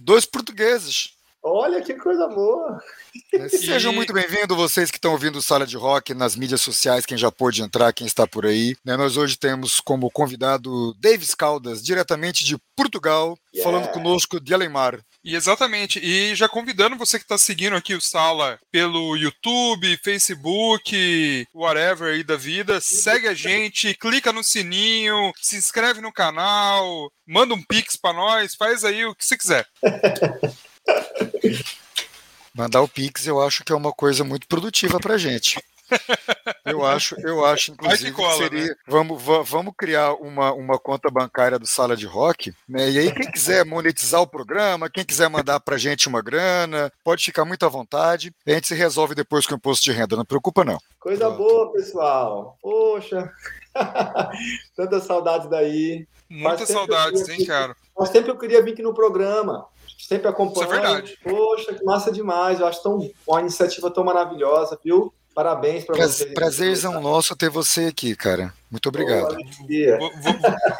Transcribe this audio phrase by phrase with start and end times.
[0.00, 1.19] dois portugueses.
[1.42, 2.78] Olha que coisa boa!
[3.48, 7.16] Sejam muito bem-vindos, vocês que estão ouvindo o Sala de Rock nas mídias sociais, quem
[7.16, 8.76] já pôde entrar, quem está por aí.
[8.84, 13.64] Né, nós hoje temos como convidado Davis Caldas, diretamente de Portugal, yeah.
[13.70, 15.00] falando conosco de Alemar.
[15.24, 15.98] E exatamente.
[15.98, 22.22] E já convidando você que está seguindo aqui o Sala pelo YouTube, Facebook, whatever aí
[22.22, 27.96] da vida, segue a gente, clica no sininho, se inscreve no canal, manda um pix
[27.96, 29.66] para nós, faz aí o que você quiser.
[32.54, 35.58] Mandar o Pix eu acho que é uma coisa muito produtiva pra gente.
[36.64, 38.66] Eu acho, eu acho, inclusive, que, cola, que seria.
[38.66, 38.74] Né?
[38.86, 42.90] Vamos, vamos criar uma, uma conta bancária do Sala de Rock, né?
[42.90, 47.24] E aí, quem quiser monetizar o programa, quem quiser mandar pra gente uma grana, pode
[47.24, 48.32] ficar muito à vontade.
[48.46, 50.78] A gente se resolve depois com o imposto de renda, não preocupa, não.
[50.98, 51.38] Coisa Pronto.
[51.38, 52.58] boa, pessoal.
[52.62, 53.30] Poxa,
[54.76, 56.06] tantas saudades daí.
[56.28, 57.76] Muitas saudades, hein, cara?
[57.96, 59.66] Faz tempo eu queria vir aqui no programa
[60.10, 60.66] sempre acompanho.
[60.66, 61.18] Isso é verdade.
[61.22, 62.58] Poxa, que massa demais.
[62.58, 65.14] Eu acho tão, uma iniciativa tão maravilhosa, viu?
[65.34, 66.26] Parabéns para você.
[66.26, 68.52] Prazerzão nosso ter você aqui, cara.
[68.70, 69.36] Muito obrigado.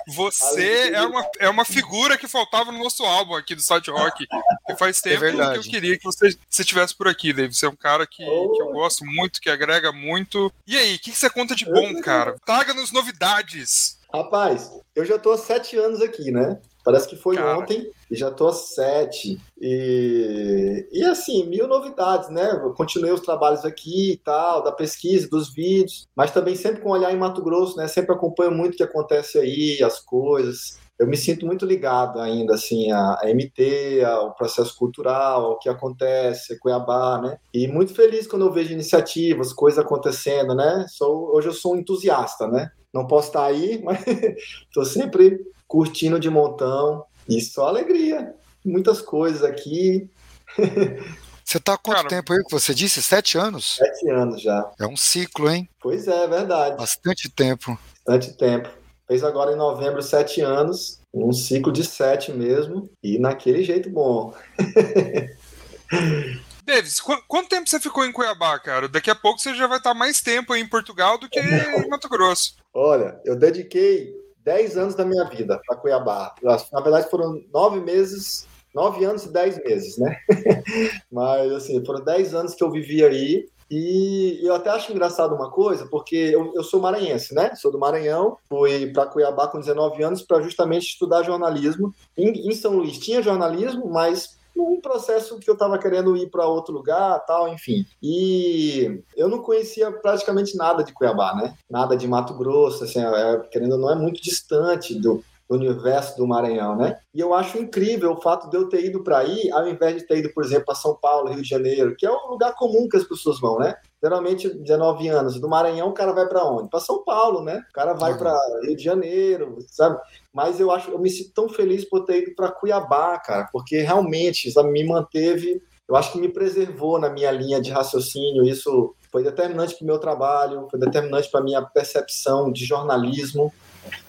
[0.09, 4.27] você é uma, é uma figura que faltava no nosso álbum aqui do Side Rock.
[4.67, 7.55] Que faz é tempo é que eu queria que você, estivesse por aqui, Dave.
[7.55, 8.53] Você é um cara que, oh.
[8.53, 10.53] que eu gosto muito, que agrega muito.
[10.67, 12.37] E aí, o que, que você conta de bom, cara?
[12.45, 13.99] Traga-nos novidades.
[14.13, 16.59] Rapaz, eu já tô há sete anos aqui, né?
[16.85, 17.59] Parece que foi Cara.
[17.59, 19.39] ontem e já tô a sete.
[19.61, 22.51] E, e assim, mil novidades, né?
[22.53, 26.91] Eu continuei os trabalhos aqui e tal, da pesquisa, dos vídeos, mas também sempre com
[26.91, 27.87] olhar em Mato Grosso, né?
[27.87, 30.79] Sempre acompanho muito o que acontece aí, as coisas.
[30.99, 35.69] Eu me sinto muito ligado ainda, assim, a, a MT, ao processo cultural, ao que
[35.69, 37.39] acontece, Cuiabá, né?
[37.55, 40.85] E muito feliz quando eu vejo iniciativas, coisas acontecendo, né?
[40.91, 42.71] Sou, hoje eu sou um entusiasta, né?
[42.93, 48.35] Não posso estar aí, mas estou sempre curtindo de montão e só alegria.
[48.65, 50.09] Muitas coisas aqui.
[51.45, 53.03] Você está há quanto Cara, tempo aí que você disse?
[53.03, 53.75] Sete anos?
[53.75, 54.71] Sete anos já.
[54.79, 55.69] É um ciclo, hein?
[55.81, 56.77] Pois é, é verdade.
[56.77, 57.77] Bastante tempo.
[58.07, 58.69] Bastante tempo.
[59.09, 64.33] Fez agora em novembro sete anos, um ciclo de sete mesmo, e naquele jeito bom.
[66.71, 68.89] Davis, qu quanto tempo você ficou em Cuiabá, cara?
[68.89, 72.09] Daqui a pouco você já vai estar mais tempo em Portugal do que em Mato
[72.09, 72.55] Grosso.
[72.73, 74.15] Olha, eu dediquei
[74.45, 76.35] 10 anos da minha vida para Cuiabá.
[76.43, 80.17] Na verdade, foram nove meses, nove anos e dez meses, né?
[81.11, 83.49] Mas, assim, foram 10 anos que eu vivi aí.
[83.69, 87.55] E eu até acho engraçado uma coisa, porque eu, eu sou maranhense, né?
[87.55, 91.95] Sou do Maranhão, fui para Cuiabá com 19 anos para justamente estudar jornalismo.
[92.17, 96.47] Em, em São Luís tinha jornalismo, mas num processo que eu estava querendo ir para
[96.47, 97.85] outro lugar, tal, enfim.
[98.03, 101.55] E eu não conhecia praticamente nada de Cuiabá, né?
[101.69, 106.29] Nada de Mato Grosso, assim, é, querendo não é muito distante do, do universo do
[106.29, 106.97] Maranhão, né?
[107.13, 110.07] E eu acho incrível o fato de eu ter ido para aí, ao invés de
[110.07, 112.89] ter ido, por exemplo, para São Paulo, Rio de Janeiro, que é um lugar comum
[112.89, 113.75] que as pessoas vão, né?
[114.01, 116.71] Geralmente, 19 anos, do Maranhão, o cara vai para onde?
[116.71, 117.65] Para São Paulo, né?
[117.69, 119.99] O cara vai para Rio de Janeiro, sabe?
[120.33, 123.79] Mas eu acho, eu me sinto tão feliz por ter ido para Cuiabá, cara, porque
[123.79, 128.45] realmente, sabe, me manteve, eu acho que me preservou na minha linha de raciocínio.
[128.45, 133.53] Isso foi determinante para o meu trabalho, foi determinante para a minha percepção de jornalismo.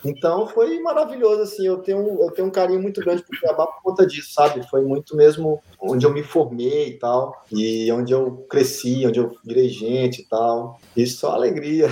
[0.04, 3.82] Então foi maravilhoso, assim, eu tenho, eu tenho um carinho muito grande por Cuiabá por
[3.84, 4.68] conta disso, sabe?
[4.70, 9.36] Foi muito mesmo onde eu me formei e tal, e onde eu cresci, onde eu
[9.44, 10.80] virei gente e tal.
[10.96, 11.88] Isso só alegria.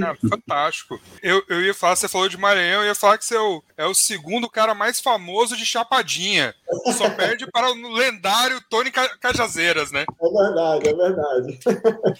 [0.00, 1.00] Cara, fantástico.
[1.22, 3.62] Eu, eu ia falar, você falou de Maranhão, eu ia falar que você é o,
[3.76, 6.54] é o segundo cara mais famoso de Chapadinha.
[6.96, 10.04] Só perde para o lendário Tony Cajazeiras, né?
[10.20, 11.58] É verdade, é verdade.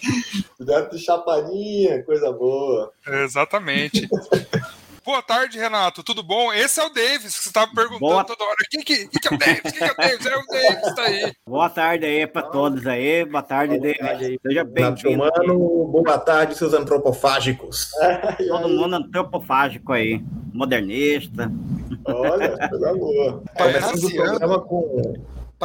[0.59, 2.91] Deve de Chapadinha, coisa boa.
[3.05, 4.07] É, exatamente.
[5.05, 6.01] Boa tarde, Renato.
[6.01, 6.51] Tudo bom?
[6.51, 8.23] Esse é o Davis, que você estava perguntando Boa...
[8.23, 8.55] toda hora.
[8.71, 9.61] Quem que, que, que, é o Davis?
[9.61, 10.25] Quem que é o Davis?
[10.25, 11.33] É o Davis, tá aí.
[11.45, 13.23] Boa tarde aí para todos aí.
[13.23, 14.39] Boa tarde, boa Davis.
[14.41, 15.23] Seja bem-vindo.
[15.91, 17.91] Boa tarde, seus antropofágicos.
[18.47, 20.23] Todo mundo antropofágico aí.
[20.51, 21.51] Modernista.
[22.05, 23.43] Olha, coisa boa.
[23.55, 25.13] Começando o programa com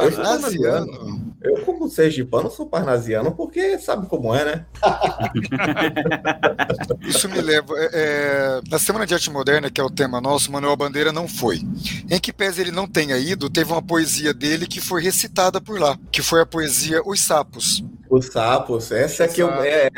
[0.09, 1.33] Parnasiano.
[1.41, 4.65] Eu, como sergipano, sou parnasiano porque sabe como é, né?
[7.01, 7.73] Isso me leva.
[7.77, 11.27] É, é, na Semana de Arte Moderna, que é o tema nosso, Manuel Bandeira não
[11.27, 11.61] foi.
[12.09, 15.79] Em que pese ele não tenha ido, teve uma poesia dele que foi recitada por
[15.79, 17.83] lá, que foi a poesia Os Sapos.
[18.11, 19.91] Os sapos, essa é que eu, é, é,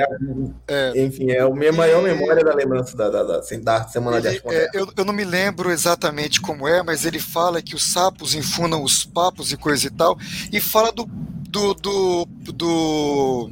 [0.68, 4.22] é, enfim, é a minha maior memória da lembrança da, da, da, da Semana ele,
[4.22, 7.74] de Arte é, eu, eu não me lembro exatamente como é, mas ele fala que
[7.74, 10.16] os sapos infundam os papos e coisa e tal,
[10.52, 11.10] e fala do,
[11.50, 13.52] do, do, do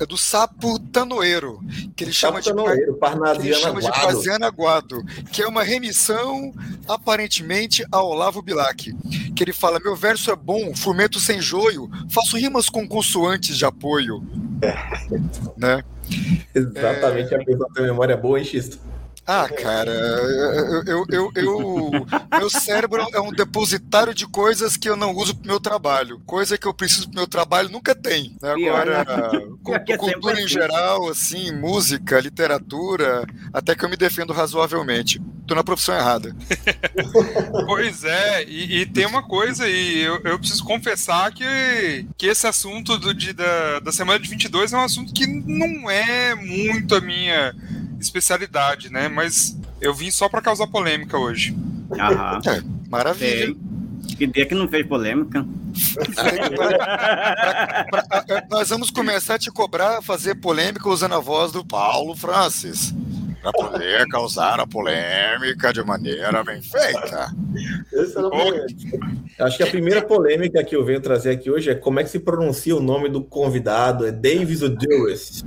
[0.00, 1.60] é do sapo tanoeiro,
[1.96, 2.98] que ele chama, de, tanoeiro,
[3.40, 5.02] que ele chama de Parziana Guado,
[5.32, 6.52] que é uma remissão,
[6.86, 8.94] aparentemente, a Olavo Bilac.
[9.34, 13.64] Que ele fala: meu verso é bom, fomento sem joio, faço rimas com consoantes de
[13.64, 14.22] apoio.
[14.62, 14.74] É.
[15.56, 15.84] Né?
[16.54, 17.36] Exatamente, é...
[17.40, 18.78] a pessoa tem memória boa, hein, Xisto?
[19.30, 21.90] Ah, cara, eu, eu, eu, eu,
[22.38, 26.18] meu cérebro é um depositário de coisas que eu não uso pro meu trabalho.
[26.24, 28.34] Coisa que eu preciso pro meu trabalho nunca tem.
[28.40, 28.52] Né?
[28.52, 29.04] Agora,
[29.86, 30.48] é cultura em assim.
[30.48, 35.20] geral, assim, música, literatura, até que eu me defendo razoavelmente.
[35.46, 36.34] Tô na profissão errada.
[37.66, 42.46] pois é, e, e, tem uma coisa, e eu, eu preciso confessar que, que esse
[42.46, 46.94] assunto do, de, da, da semana de 22 é um assunto que não é muito
[46.94, 47.54] a minha
[48.00, 49.08] especialidade, né?
[49.08, 51.56] Mas eu vim só para causar polêmica hoje.
[51.92, 52.40] Aham.
[52.46, 53.54] É, maravilha.
[54.16, 55.46] Que dia que não fez polêmica.
[56.14, 61.64] pra, pra, pra, nós vamos começar a te cobrar fazer polêmica usando a voz do
[61.64, 62.94] Paulo Francis.
[63.40, 67.32] Para poder causar a polêmica de maneira bem feita.
[69.38, 72.10] Acho que a primeira polêmica que eu venho trazer aqui hoje é como é que
[72.10, 74.04] se pronuncia o nome do convidado.
[74.04, 75.44] É Davis Lewis.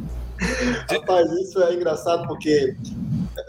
[0.90, 2.76] Rapaz, isso é engraçado porque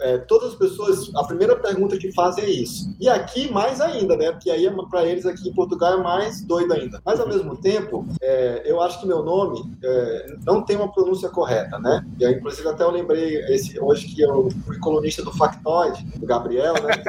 [0.01, 2.95] é, todas as pessoas, a primeira pergunta que fazem é isso.
[2.99, 4.31] E aqui, mais ainda, né?
[4.31, 7.01] Porque aí, para eles aqui em Portugal, é mais doido ainda.
[7.05, 11.29] Mas, ao mesmo tempo, é, eu acho que meu nome é, não tem uma pronúncia
[11.29, 12.05] correta, né?
[12.19, 16.25] E aí, inclusive, até eu lembrei esse, hoje que eu fui colunista do Factoid, do
[16.25, 17.03] Gabriel, né?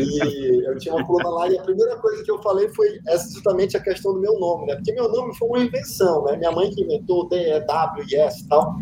[0.00, 3.00] E eu tinha uma coluna lá e a primeira coisa que eu falei foi
[3.32, 4.76] justamente a questão do meu nome, né?
[4.76, 6.36] Porque meu nome foi uma invenção, né?
[6.36, 8.76] Minha mãe que inventou D, E, W S e tal.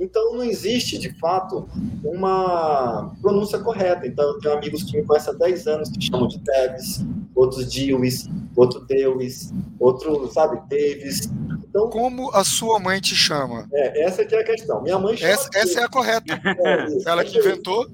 [0.00, 1.68] Então, não existe, de fato,
[2.04, 2.83] uma
[3.20, 4.06] pronúncia correta.
[4.06, 7.04] Então, eu tenho amigos que me conhecem há 10 anos que chamam de Debs,
[7.34, 11.30] outros Dewis, outro Dewis, outro, sabe, Davis.
[11.68, 13.66] Então, Como a sua mãe te chama?
[13.72, 14.82] É, essa que é a questão.
[14.82, 16.40] Minha mãe chama Essa, essa é a correta.
[16.44, 17.86] É, Ela que inventou.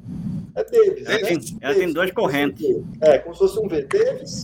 [0.55, 1.07] É Davis.
[1.07, 1.27] Ela, né?
[1.27, 2.67] tem, ela tem duas correntes.
[3.01, 3.83] É, como se fosse um V.
[3.83, 4.43] Davis,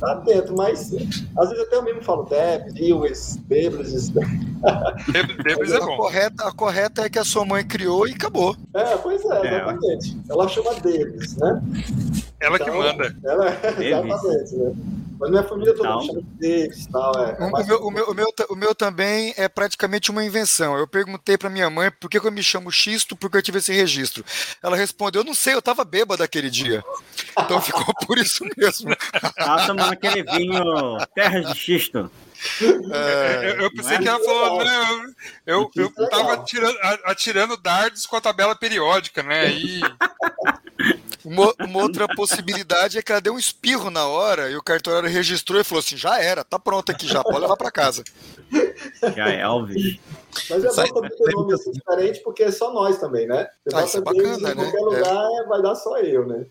[0.00, 0.92] tá dentro, mas
[1.36, 4.10] às vezes até eu mesmo falo Deb, Lewis, Davis.
[4.10, 5.94] Davis é bom.
[5.94, 8.56] A correta, a correta é que a sua mãe criou e acabou.
[8.74, 9.56] É, pois é, é.
[9.56, 10.16] exatamente.
[10.28, 10.32] É.
[10.32, 11.62] Ela chama Davis, né?
[12.40, 13.16] Ela então, que manda.
[13.24, 13.48] Ela,
[13.80, 14.74] exatamente, né?
[15.24, 17.12] Mas minha família toda chama Davis tal.
[17.18, 20.76] É, é o, meu, o, meu, o, meu, o meu também é praticamente uma invenção.
[20.76, 23.56] Eu perguntei para minha mãe por que, que eu me chamo Xisto, porque eu tive
[23.56, 24.22] esse registro.
[24.62, 26.84] Ela respondeu: eu não sei, eu tava bêbada aquele dia.
[27.38, 28.94] Então ficou por isso mesmo.
[29.34, 30.62] Tava tomando aquele vinho
[31.14, 32.10] Terras de Xisto.
[32.92, 35.14] É, eu, pensei é que ela falou, né?
[35.46, 39.50] Eu, eu, eu tava atirando, atirando dardos com a tabela periódica, né?
[39.50, 39.80] E...
[41.24, 45.08] Uma, uma, outra possibilidade é que ela deu um espirro na hora e o cartorário
[45.08, 48.04] registrou e falou assim: já era, tá pronto aqui já, pode levar para casa.
[49.16, 49.98] Já é, Elvis.
[50.50, 53.48] Mas é bom também ter nome assim diferente, porque é só nós também, né?
[53.64, 54.54] Você ah, isso é bacana, em né?
[54.54, 55.46] qualquer lugar é.
[55.46, 56.44] vai dar só eu, né?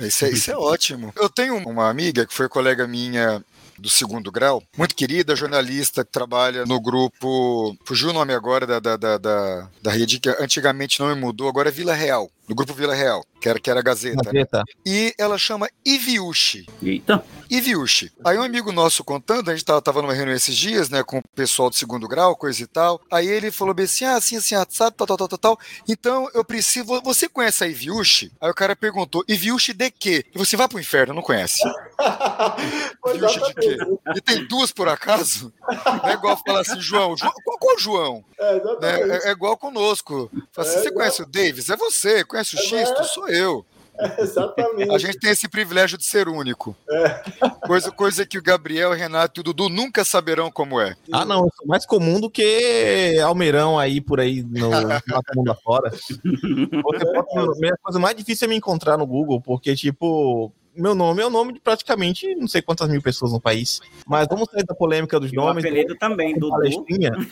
[0.00, 1.12] Isso é, isso é ótimo.
[1.14, 3.44] Eu tenho uma amiga que foi colega minha
[3.80, 8.78] do segundo grau, muito querida, jornalista que trabalha no grupo, fugiu o nome agora da,
[8.78, 12.54] da, da, da, da rede, que antigamente não me mudou, agora é Vila Real, no
[12.54, 14.16] grupo Vila Real, que era, que era a Gazeta.
[14.16, 14.32] Né?
[14.32, 14.58] Gazeta.
[14.58, 14.64] Né?
[14.86, 16.66] E ela chama Iviushi.
[16.82, 17.24] Eita.
[17.50, 18.12] Iviushi.
[18.24, 21.18] Aí um amigo nosso contando, a gente tava, tava numa reunião esses dias, né, com
[21.18, 23.00] o pessoal do segundo grau, coisa e tal.
[23.10, 25.58] Aí ele falou bem assim: ah, assim, assim, sabe, tal, tal, tal, tal, tal.
[25.88, 27.00] Então eu preciso.
[27.02, 28.32] Você conhece a Iviushi?
[28.40, 30.24] Aí o cara perguntou: Iviushi de quê?
[30.34, 31.60] E você vai pro inferno, não conhece.
[33.14, 33.76] Iviushi de quê?
[34.14, 35.52] E tem duas por acaso?
[36.04, 38.24] É igual falar assim, João, João qual, qual João?
[38.38, 40.30] É, é, é, igual conosco.
[40.56, 41.68] Assim, é, você conhece o Davis?
[41.68, 42.24] É você.
[42.24, 43.04] Conhece o é, Xisto?
[43.04, 43.64] Sou eu.
[44.18, 44.90] exatamente.
[44.90, 46.76] A gente tem esse privilégio de ser único.
[46.88, 47.22] É.
[47.66, 50.96] Coisa, coisa que o Gabriel, o Renato e o Dudu nunca saberão como é.
[51.12, 54.70] Ah, não, eu sou mais comum do que Almeirão aí por aí no,
[55.36, 55.92] mundo afora.
[55.92, 61.30] A coisa mais difícil é me encontrar no Google, porque, tipo, meu nome é o
[61.30, 63.80] nome de praticamente não sei quantas mil pessoas no país.
[64.06, 65.64] Mas vamos sair da polêmica dos e nomes.
[65.64, 66.56] O apelido também, Dudu.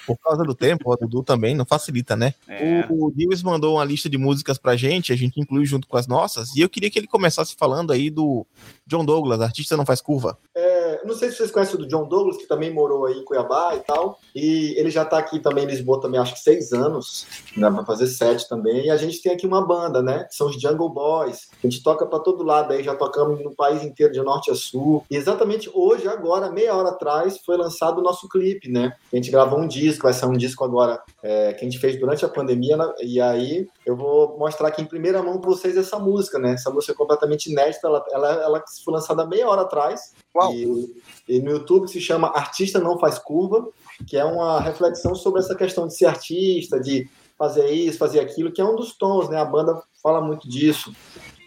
[0.06, 2.34] Por causa do tempo, o Dudu também não facilita, né?
[2.46, 2.86] É.
[2.88, 5.96] O, o Lewis mandou uma lista de músicas pra gente, a gente inclui junto com
[5.96, 8.46] as nossas, e eu queria que ele começasse falando aí do
[8.86, 10.38] John Douglas, artista não faz curva.
[10.54, 13.24] É, não sei se vocês conhecem o do John Douglas, que também morou aí em
[13.24, 16.72] Cuiabá e tal, e ele já tá aqui também em Lisboa também, acho que seis
[16.72, 17.26] anos,
[17.56, 20.48] né, vai fazer sete também, e a gente tem aqui uma banda, né, que são
[20.48, 24.12] os Jungle Boys, a gente toca para todo lado aí, já tocamos no país inteiro,
[24.12, 25.04] de norte a sul.
[25.10, 28.92] E exatamente hoje, agora, meia hora atrás, foi lançado o nosso clipe, né?
[29.12, 31.98] A gente gravou um disco, vai sair um disco agora é, que a gente fez
[31.98, 32.92] durante a pandemia, né?
[33.02, 36.52] e aí eu vou mostrar aqui em primeira mão para vocês essa música, né?
[36.52, 40.12] Essa música é completamente inédita, ela, ela, ela foi lançada meia hora atrás.
[40.36, 40.52] Uau.
[40.52, 40.87] E
[41.28, 43.68] e no YouTube se chama Artista Não Faz Curva,
[44.06, 48.50] que é uma reflexão sobre essa questão de ser artista, de fazer isso, fazer aquilo,
[48.50, 49.38] que é um dos tons, né?
[49.38, 50.92] A banda fala muito disso.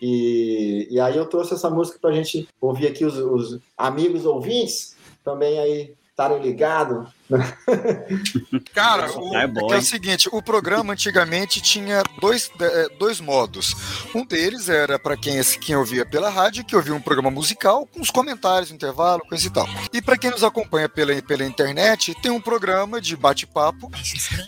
[0.01, 4.25] E, e aí eu trouxe essa música para a gente ouvir aqui os, os amigos
[4.25, 7.09] ouvintes também aí estarem ligados
[8.73, 13.75] Cara, o, é, é, é, o seguinte, o programa antigamente tinha dois, é, dois modos.
[14.13, 18.01] Um deles era para quem, quem ouvia pela rádio, que ouvia um programa musical com
[18.01, 19.67] os comentários intervalo, coisa e tal.
[19.93, 23.91] E para quem nos acompanha pela, pela internet, tem um programa de bate-papo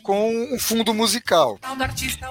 [0.02, 1.60] com um fundo musical.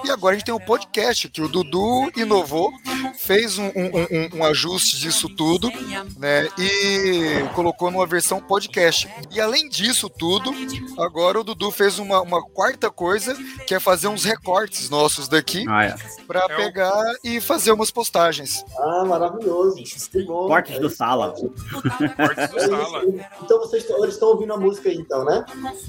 [0.03, 2.71] E agora a gente tem um podcast que o Dudu inovou,
[3.19, 5.71] fez um, um, um, um ajuste disso tudo,
[6.17, 6.47] né?
[6.57, 9.07] E colocou numa versão podcast.
[9.31, 11.01] E além disso tudo, tudo.
[11.01, 13.35] Agora o Dudu fez uma, uma quarta coisa,
[13.65, 15.95] que é fazer uns recortes nossos daqui ah, é.
[16.27, 17.27] para é pegar o...
[17.27, 18.63] e fazer umas postagens.
[18.77, 19.75] Ah, maravilhoso.
[20.11, 20.47] Que bom.
[20.47, 21.33] Cortes do sala.
[21.33, 23.03] Cortes do sala.
[23.41, 25.45] Então vocês eles estão ouvindo a música aí, então, né?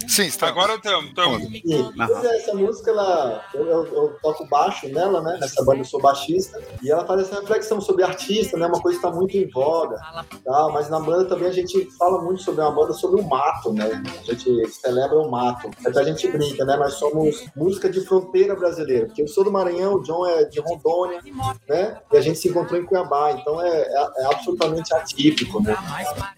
[0.06, 0.48] Sim, está.
[0.48, 1.12] Agora estamos.
[1.14, 5.38] Pois é, essa música, ela, eu, eu, eu, toco baixo nela, né?
[5.40, 6.60] Nessa banda eu sou baixista.
[6.82, 8.66] E ela faz essa reflexão sobre artista, né?
[8.66, 9.96] Uma coisa que está muito em voga.
[10.44, 10.68] Tá?
[10.72, 14.02] Mas na banda também a gente fala muito sobre uma banda sobre o mato, né?
[14.20, 15.70] A gente gente celebra o mato.
[15.84, 16.76] Até a gente brinca, né?
[16.76, 20.60] Nós somos música de fronteira brasileira, porque eu sou do Maranhão, o John é de
[20.60, 21.20] Rondônia,
[21.68, 21.98] né?
[22.12, 25.76] E a gente se encontrou em Cuiabá, então é, é, é absolutamente atípico, né?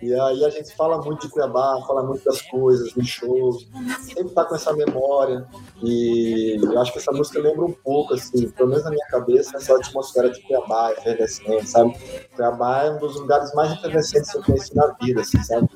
[0.01, 3.69] E aí a gente fala muito de Cuiabá, fala muito das coisas, dos shows,
[4.03, 5.47] sempre tá com essa memória.
[5.83, 9.57] E eu acho que essa música lembra um pouco, assim, pelo menos na minha cabeça,
[9.57, 11.97] essa atmosfera de Cuiabá, efervescente, sabe?
[12.35, 15.69] Cuiabá é um dos lugares mais efervescentes que eu conheci na vida, assim, sabe?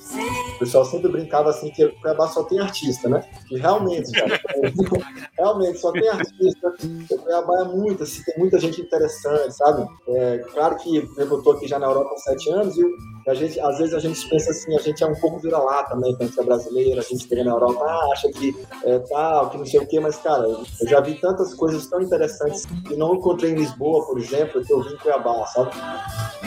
[0.57, 3.25] O pessoal sempre brincava assim que Cuiabá só tem artista, né?
[3.51, 4.41] E realmente, cara,
[5.39, 6.75] realmente só tem artista.
[7.11, 9.87] O Cuiabá é muito, assim, tem muita gente interessante, sabe?
[10.09, 12.85] É, claro que eu estou aqui já na Europa há sete anos e
[13.29, 16.13] a gente, às vezes a gente pensa assim, a gente é um pouco vira-lata, né?
[16.17, 19.59] Quando gente é brasileiro, a gente chega na Europa, ah, acha que é tal, que
[19.59, 23.15] não sei o quê, mas, cara, eu já vi tantas coisas tão interessantes que não
[23.15, 25.71] encontrei em Lisboa, por exemplo, que eu vi em Cuiabá, sabe?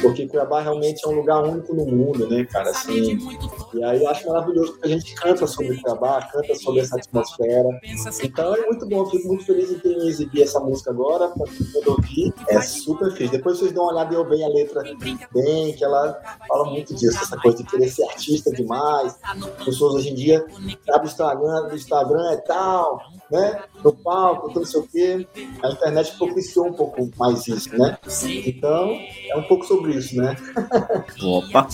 [0.02, 2.70] Porque Cuiabá realmente é um lugar único no mundo, né, cara?
[2.70, 3.18] Assim,
[3.74, 7.70] e aí eu acho maravilhoso que a gente canta sobre Cuiabá, canta sobre essa atmosfera.
[8.24, 11.46] Então é muito bom, eu fico muito feliz em ter exibir essa música agora, pra
[11.74, 13.32] quando ouvir, é super feliz.
[13.32, 14.84] Depois vocês dão uma olhada e eu bem a letra
[15.32, 19.18] bem, que ela fala muito disso, essa coisa de querer ser artista demais.
[19.64, 20.46] Pessoas hoje em dia
[20.90, 23.00] abrem o Instagram, o Instagram é tal,
[23.32, 23.64] né?
[23.84, 25.28] No palco, não sei o quê.
[25.64, 27.98] A internet propiciou um pouco mais isso, né?
[28.46, 28.92] Então,
[29.30, 30.36] é um pouco sobre isso, né?
[31.22, 31.68] Opa!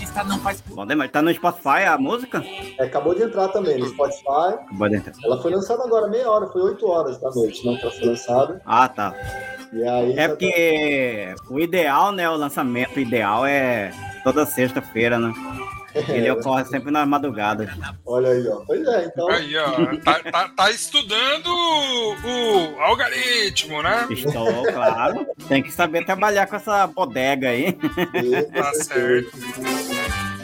[0.68, 1.12] Bom demais.
[1.12, 2.44] Tá no Spotify a música?
[2.78, 4.54] É, acabou de entrar também no Spotify.
[4.54, 5.14] Acabou de entrar.
[5.24, 7.78] Ela foi lançada agora, meia hora, foi 8 horas da noite, não?
[7.78, 8.62] Pra ser lançada.
[8.66, 9.14] Ah, tá.
[9.72, 11.54] Aí, é porque tá...
[11.54, 12.30] o ideal, né?
[12.30, 13.92] O lançamento ideal é
[14.24, 15.32] toda sexta-feira, né?
[16.08, 17.70] Ele ocorre sempre nas madrugadas.
[18.06, 18.62] Olha aí, ó.
[18.66, 19.30] Pois é, então.
[19.30, 19.98] Aí, ó.
[19.98, 24.08] Tá, tá, tá estudando o algoritmo, né?
[24.10, 25.26] Estou, claro.
[25.48, 27.74] Tem que saber trabalhar com essa bodega aí.
[28.54, 29.32] Tá certo.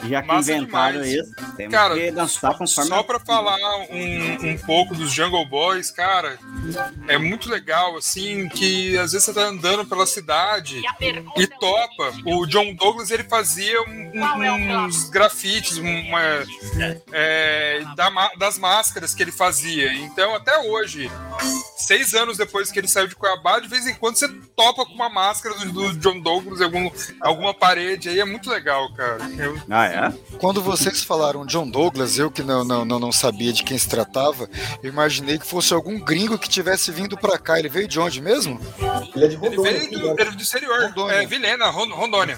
[0.10, 1.14] Já que Massa inventaram demais.
[1.14, 2.90] isso, temos cara, que dançar conforme.
[2.90, 3.58] Só pra falar
[3.90, 6.38] um, um pouco dos Jungle Boys, cara,
[7.08, 12.14] é muito legal, assim, que às vezes você tá andando pela cidade e, e topa.
[12.26, 16.22] O John Douglas, ele fazia um, um, uns grafites, uma,
[17.12, 19.94] é, da, das máscaras que ele fazia.
[19.94, 21.10] Então, até hoje,
[21.78, 24.94] seis anos depois que ele saiu de Cuiabá, de vez em quando você topa com
[24.94, 29.24] uma máscara do, do John Douglas em algum, alguma parede aí, é muito legal, cara.
[29.38, 29.95] Eu, ah, é?
[30.40, 33.88] Quando vocês falaram John Douglas, eu que não, não, não, não sabia de quem se
[33.88, 34.50] tratava,
[34.84, 37.60] eu imaginei que fosse algum gringo que tivesse vindo pra cá.
[37.60, 38.60] Ele veio de onde mesmo?
[39.16, 39.70] Ele é de Rondônia.
[39.70, 41.16] Ele veio do, ele é do exterior, Rondônia.
[41.16, 42.38] é Vilena, Rondônia.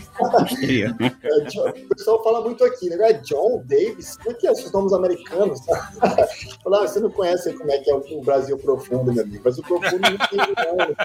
[1.24, 2.98] é, o pessoal fala muito aqui, né?
[3.10, 4.18] É John Davis?
[4.18, 5.60] Como é que é os nomes americanos?
[6.64, 9.42] Falar, ah, você não conhece como é que é o Brasil profundo, meu amigo.
[9.44, 10.96] Mas o profundo não tem nome,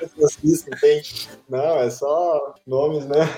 [0.71, 1.02] não tem.
[1.49, 3.28] Não, é só nomes, né?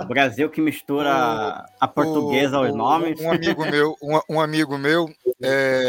[0.00, 3.20] O Brasil que mistura a portuguesa aos nomes.
[3.20, 5.12] Um amigo meu, um, um amigo meu
[5.42, 5.88] é,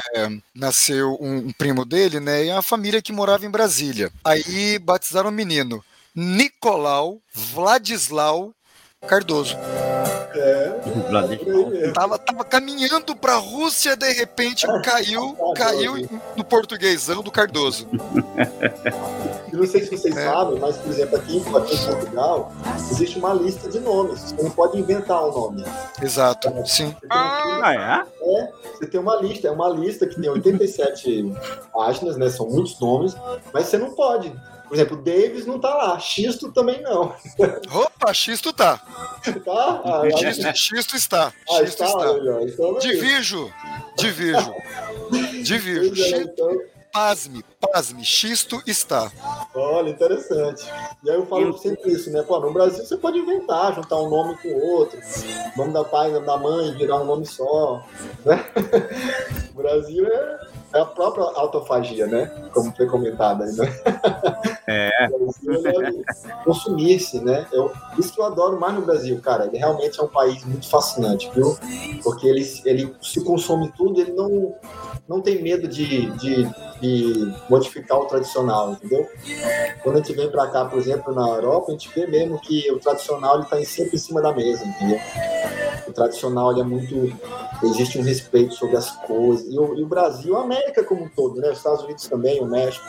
[0.54, 2.46] nasceu um, um, primo dele, né?
[2.46, 4.12] E uma família que morava em Brasília.
[4.24, 5.84] Aí batizaram o menino
[6.16, 8.54] Nicolau Vladislau
[9.08, 9.58] Cardoso.
[10.34, 17.88] É, tava, tava caminhando pra Rússia, de repente caiu, caiu no portuguesão do Cardoso.
[19.52, 20.26] Não sei se vocês é.
[20.26, 22.52] sabem, mas, por exemplo, aqui, aqui em Portugal,
[22.90, 24.20] existe uma lista de nomes.
[24.22, 25.66] Você não pode inventar o um nome.
[26.02, 26.96] Exato, é, sim.
[27.10, 28.42] Ah, é?
[28.42, 31.34] É, você tem uma lista, é uma lista que tem 87
[31.74, 32.30] páginas, né?
[32.30, 33.16] São muitos nomes,
[33.54, 34.34] mas você não pode.
[34.72, 37.14] Por exemplo, Davis não tá lá, Xisto também não.
[37.74, 38.78] Opa, Xisto tá.
[39.44, 39.82] Tá?
[39.84, 41.34] Ah, Xisto, Xisto está.
[41.50, 42.00] Ah, Xisto está.
[42.00, 42.44] está.
[42.44, 43.52] Então divirjo,
[43.98, 44.56] divirjo.
[45.44, 45.94] Divirjo.
[45.94, 46.22] Xisto.
[46.22, 46.62] Então...
[46.94, 49.12] Pasme, pasme, xisto está.
[49.54, 50.66] Olha, interessante.
[51.04, 52.22] E aí eu falo sempre isso, né?
[52.24, 55.00] Pô, no Brasil você pode inventar, juntar um nome com outro,
[55.58, 57.86] nome da pai, nome da mãe, virar um nome só.
[58.24, 58.46] Né?
[59.54, 60.40] O Brasil é
[60.74, 62.32] é a própria autofagia, né?
[62.54, 63.66] Como foi comentado aí, né?
[64.68, 65.10] É.
[66.46, 67.46] Consumir-se, né?
[67.52, 69.48] Eu, isso que eu adoro mais no Brasil, cara.
[69.48, 71.58] Ele realmente é um país muito fascinante, viu?
[72.04, 74.56] Porque ele, ele se consome tudo, ele não,
[75.08, 76.50] não tem medo de, de,
[76.82, 79.08] de modificar o tradicional, entendeu?
[79.84, 82.70] Quando a gente vem para cá, por exemplo, na Europa, a gente vê mesmo que
[82.72, 85.00] o tradicional ele está sempre em cima da mesa, entendeu?
[85.88, 87.18] O tradicional ele é muito.
[87.64, 89.46] Existe um respeito sobre as coisas.
[89.48, 91.52] E o, e o Brasil, a América como um todo, né?
[91.52, 92.84] Os Estados Unidos também, o México,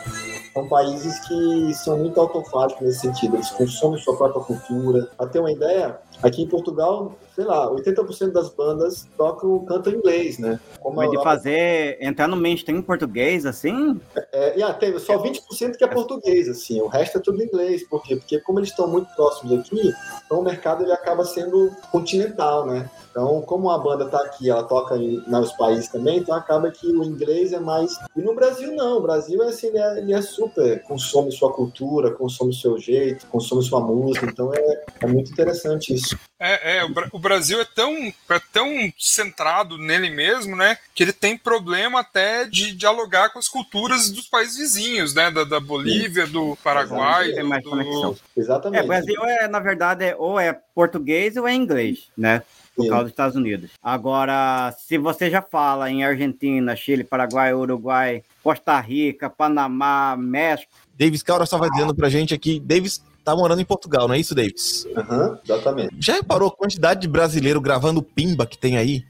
[0.55, 3.37] são países que são muito autofágicos nesse sentido.
[3.37, 5.11] Eles consomem sua própria cultura.
[5.17, 10.38] Para ter uma ideia, aqui em Portugal, sei lá, 80% das bandas tocam, cantam inglês,
[10.38, 10.61] né?
[10.81, 14.00] Como Mas de fazer, entrar no mainstream português, assim?
[14.33, 17.87] É, é, tem só 20% que é português, assim, o resto é tudo inglês.
[17.88, 18.17] Por quê?
[18.17, 19.93] Porque como eles estão muito próximos aqui,
[20.25, 22.88] então o mercado ele acaba sendo continental, né?
[23.12, 26.87] Então, como a banda tá aqui, ela toca em nos países também, então acaba que
[26.87, 27.92] o inglês é mais.
[28.16, 28.97] E no Brasil, não.
[28.97, 30.83] O Brasil é assim, ele é, ele é super.
[30.85, 34.25] Consome sua cultura, consome seu jeito, consome sua música.
[34.26, 36.19] Então é, é muito interessante isso.
[36.40, 38.66] É, é o, Brasil é tão, é tão
[38.99, 40.78] centrado nele mesmo, né?
[40.95, 45.31] Que ele tem problema até de dialogar com as culturas dos países vizinhos, né?
[45.31, 47.33] Da, da Bolívia, do Paraguai.
[47.33, 48.16] Tem mais conexão.
[48.37, 48.81] Exatamente.
[48.81, 52.42] É, o Brasil é, na verdade, é, ou é português ou é inglês, né?
[52.75, 53.71] Por causa dos Estados Unidos.
[53.83, 60.73] Agora, se você já fala em Argentina, Chile, Paraguai, Uruguai, Costa Rica, Panamá, México.
[60.99, 64.19] Davis Caura só vai dizendo pra gente aqui, Davis tá morando em Portugal, não é
[64.19, 64.87] isso, Davis?
[64.97, 65.97] Aham, uhum, exatamente.
[65.99, 69.05] Já reparou a quantidade de brasileiro gravando pimba que tem aí?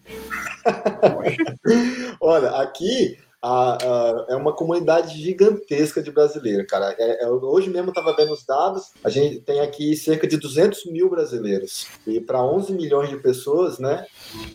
[2.21, 6.95] Olha, aqui a, a, é uma comunidade gigantesca de brasileiros, cara.
[6.97, 10.87] É, é, hoje mesmo estava vendo os dados, a gente tem aqui cerca de 200
[10.87, 11.89] mil brasileiros.
[12.07, 14.07] E para 11 milhões de pessoas, né,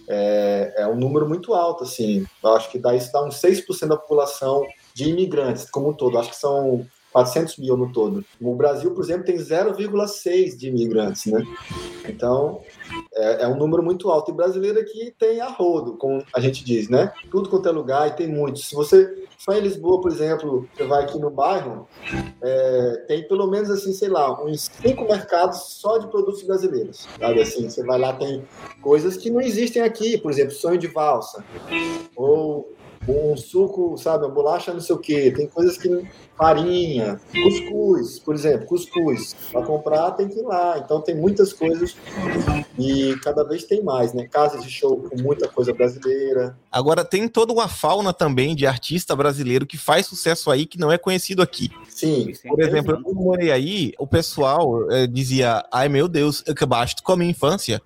[0.07, 2.25] é, é, um número muito alto, assim.
[2.41, 6.17] Eu acho que dá, isso dá uns 6% da população de imigrantes como um todo.
[6.17, 8.23] Acho que são 400 mil no todo.
[8.39, 11.43] O Brasil, por exemplo, tem 0,6 de imigrantes, né?
[12.07, 12.61] Então,
[13.11, 14.29] é, é, um número muito alto.
[14.29, 17.11] E brasileiro aqui tem a rodo, como a gente diz, né?
[17.31, 18.69] Tudo quanto é lugar e tem muitos.
[18.69, 21.87] Se você só em Lisboa, por exemplo, você vai aqui no bairro,
[22.39, 27.07] é, tem pelo menos assim, sei lá, uns cinco mercados só de produtos brasileiros.
[27.19, 28.43] Sabe assim, você vai lá, tem
[28.79, 31.43] coisas que não existem aqui, por exemplo, sonho de valsa.
[32.15, 32.76] Ou
[33.07, 35.31] um suco, sabe, uma bolacha não sei o quê.
[35.35, 39.35] Tem coisas que farinha, cuscuz, por exemplo, cuscuz.
[39.51, 40.77] Para comprar tem que ir lá.
[40.77, 41.95] Então tem muitas coisas
[42.77, 44.27] e cada vez tem mais, né?
[44.27, 46.57] Casas de show com muita coisa brasileira.
[46.71, 50.91] Agora tem toda uma fauna também de artista brasileiro que faz sucesso aí que não
[50.91, 51.71] é conhecido aqui.
[51.97, 52.31] Sim.
[52.47, 57.13] Por exemplo, eu morei aí, o pessoal é, dizia: "Ai meu Deus, eu acabaste com
[57.13, 57.81] a minha infância".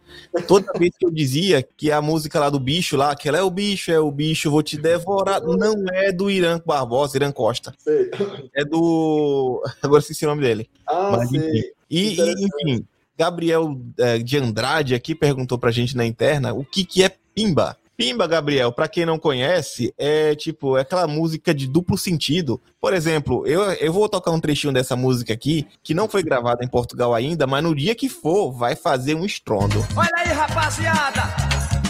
[0.49, 3.41] Toda vez que eu dizia que a música lá do bicho lá, que ela é
[3.41, 7.73] o bicho, é o bicho, vou te devorar, não é do Irã Barbosa, Irã Costa.
[7.77, 8.11] Sei.
[8.53, 9.63] É do.
[9.81, 10.69] Agora esqueci o nome dele.
[10.85, 11.31] Ah, Mas.
[11.31, 12.85] E, e, enfim,
[13.17, 17.77] Gabriel é, de Andrade aqui perguntou pra gente na interna o que, que é pimba.
[18.01, 22.59] Pimba, Gabriel, para quem não conhece, é tipo é aquela música de duplo sentido.
[22.79, 26.65] Por exemplo, eu, eu vou tocar um trechinho dessa música aqui, que não foi gravada
[26.65, 29.85] em Portugal ainda, mas no dia que for, vai fazer um estrondo.
[29.95, 31.21] Olha aí, rapaziada!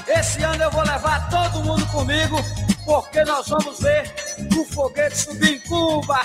[0.05, 2.35] Esse ano eu vou levar todo mundo comigo
[2.83, 4.13] porque nós vamos ver
[4.53, 6.19] o foguete subir em Cuba.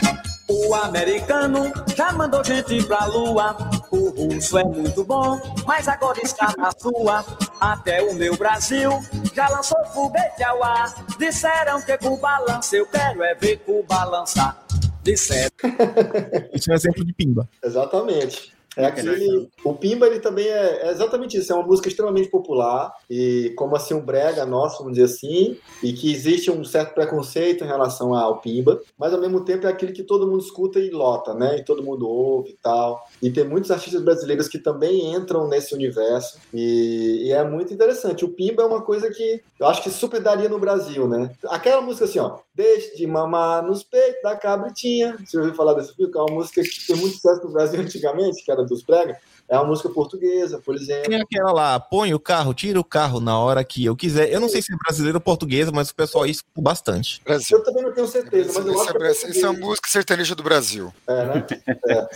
[0.53, 3.57] O americano já mandou gente pra lua.
[3.91, 7.25] O russo é muito bom, mas agora está na sua.
[7.61, 8.91] Até o meu Brasil
[9.35, 10.95] já lançou foguete ao ar.
[11.19, 14.65] Disseram que Cuba lança, eu quero é ver Cuba lançar.
[15.03, 15.51] Disseram.
[16.55, 17.49] Isso é um exemplo de pimba.
[17.65, 18.60] Exatamente.
[18.77, 19.49] É aquele.
[19.65, 21.53] O Pimba, ele também é, é, exatamente isso.
[21.53, 25.93] É uma música extremamente popular e como assim um brega nosso, vamos dizer assim, e
[25.93, 29.93] que existe um certo preconceito em relação ao Pimba, mas ao mesmo tempo é aquele
[29.93, 31.59] que todo mundo escuta e lota, né?
[31.59, 33.05] E todo mundo ouve e tal.
[33.21, 38.25] E tem muitos artistas brasileiros que também entram nesse universo e, e é muito interessante.
[38.25, 41.31] O Pimba é uma coisa que eu acho que super daria no Brasil, né?
[41.47, 45.17] Aquela música assim, ó, deixe de mamar nos peitos da cabritinha.
[45.25, 46.13] Você ouviu falar desse filme?
[46.13, 49.17] Que é uma música que tem muito sucesso no Brasil antigamente, que era dos Brega.
[49.49, 51.09] É uma música portuguesa, por exemplo.
[51.09, 54.31] Tem aquela lá, põe o carro, tira o carro na hora que eu quiser.
[54.31, 57.21] Eu não sei se é brasileiro ou portuguesa, mas o pessoal isso bastante.
[57.25, 57.59] Brasil.
[57.59, 59.59] Eu também não tenho certeza, mas eu isso acho é, que é Isso é uma
[59.59, 60.93] música sertaneja do Brasil.
[61.07, 61.47] É, né?
[61.89, 62.09] É.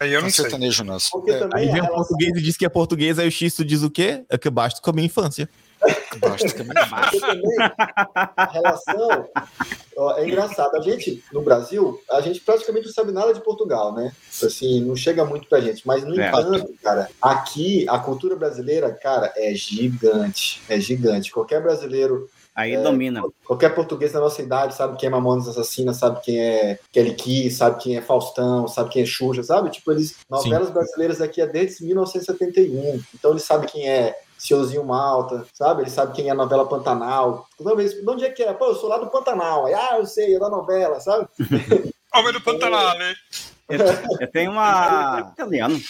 [0.00, 0.42] Aí eu não é sei.
[0.42, 1.22] sertanejo nosso.
[1.28, 1.48] É.
[1.54, 4.24] Aí vem o português e diz que é português, aí o Xisto diz o quê?
[4.28, 5.48] É que basta com a minha infância.
[6.20, 7.20] A minha infância.
[7.20, 7.56] também,
[8.36, 9.28] a relação
[9.96, 10.78] ó, é engraçada.
[10.78, 14.12] A gente, no Brasil, a gente praticamente não sabe nada de Portugal, né?
[14.42, 15.86] Assim, não chega muito pra gente.
[15.86, 16.28] Mas, no é.
[16.28, 20.62] entanto, cara, aqui, a cultura brasileira, cara, é gigante.
[20.68, 21.32] É gigante.
[21.32, 23.22] Qualquer brasileiro Aí é, domina.
[23.46, 27.50] Qualquer português da nossa idade sabe quem é Mamonas Assassina, sabe quem é Kelly Key,
[27.50, 29.70] sabe quem é Faustão, sabe quem é Xuxa, sabe?
[29.70, 30.16] Tipo, eles.
[30.28, 30.74] Novelas Sim.
[30.74, 33.00] brasileiras aqui é desde 1971.
[33.14, 35.82] Então eles sabem quem é Senhorzinho Malta, sabe?
[35.82, 37.46] Ele sabe quem é a novela Pantanal.
[37.56, 38.52] Toda vez, de onde é que é?
[38.52, 39.66] Pô, eu sou lá do Pantanal.
[39.66, 41.28] Aí, ah, eu sei, é da novela, sabe?
[42.12, 43.14] Homem do Pantanal, né?
[43.68, 43.78] Eu,
[44.20, 45.30] eu tenho uma.
[45.32, 45.80] Italiano.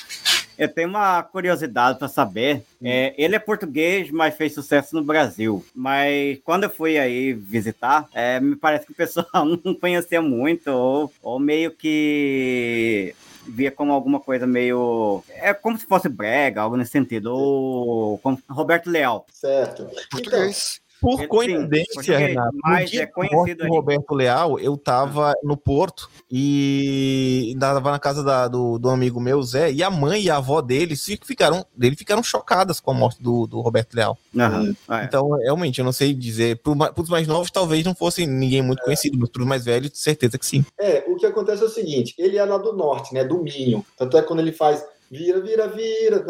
[0.58, 2.62] Eu tenho uma curiosidade para saber.
[2.80, 2.84] Hum.
[2.84, 5.64] É, ele é português, mas fez sucesso no Brasil.
[5.74, 9.26] Mas quando eu fui aí visitar, é, me parece que o pessoal
[9.64, 13.14] não conhecia muito, ou, ou meio que
[13.46, 15.22] via como alguma coisa meio.
[15.28, 17.34] É como se fosse brega, algo nesse sentido.
[17.34, 19.26] Ou como Roberto Leal.
[19.32, 19.88] Certo.
[20.10, 20.80] Português.
[21.02, 27.98] Por coincidência, Renato, mas é conhecido Roberto Leal, eu tava no Porto e tava na
[27.98, 31.64] casa da, do, do amigo meu, Zé, e a mãe e a avó dele ficaram,
[31.76, 34.18] dele ficaram chocadas com a morte do, do Roberto Leal.
[34.34, 34.74] Uhum.
[35.04, 36.58] Então, realmente, eu não sei dizer.
[36.58, 38.84] Para os mais novos, talvez não fosse ninguém muito é.
[38.84, 40.64] conhecido, mas para os mais velhos, certeza que sim.
[40.78, 43.24] É, o que acontece é o seguinte: ele é lá do norte, né?
[43.24, 43.84] Do Minho.
[43.96, 46.24] Tanto é quando ele faz Vira, vira, vira.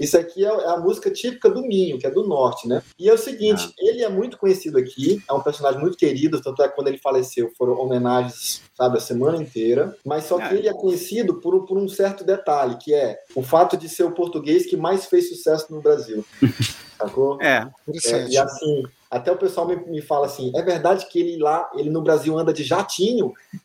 [0.00, 2.82] Isso aqui é, é a música típica do Minho, que é do norte, né?
[2.98, 3.72] E é o seguinte, ah.
[3.78, 6.98] ele é muito conhecido aqui, é um personagem muito querido, tanto é que quando ele
[6.98, 9.96] faleceu foram homenagens, sabe, a semana inteira.
[10.04, 10.54] Mas só que ah.
[10.54, 14.12] ele é conhecido por, por um certo detalhe, que é o fato de ser o
[14.12, 16.24] português que mais fez sucesso no Brasil.
[16.98, 17.40] Sacou?
[17.40, 17.68] É.
[18.06, 21.68] é e assim, até o pessoal me, me fala assim: é verdade que ele lá,
[21.74, 23.32] ele no Brasil anda de jatinho?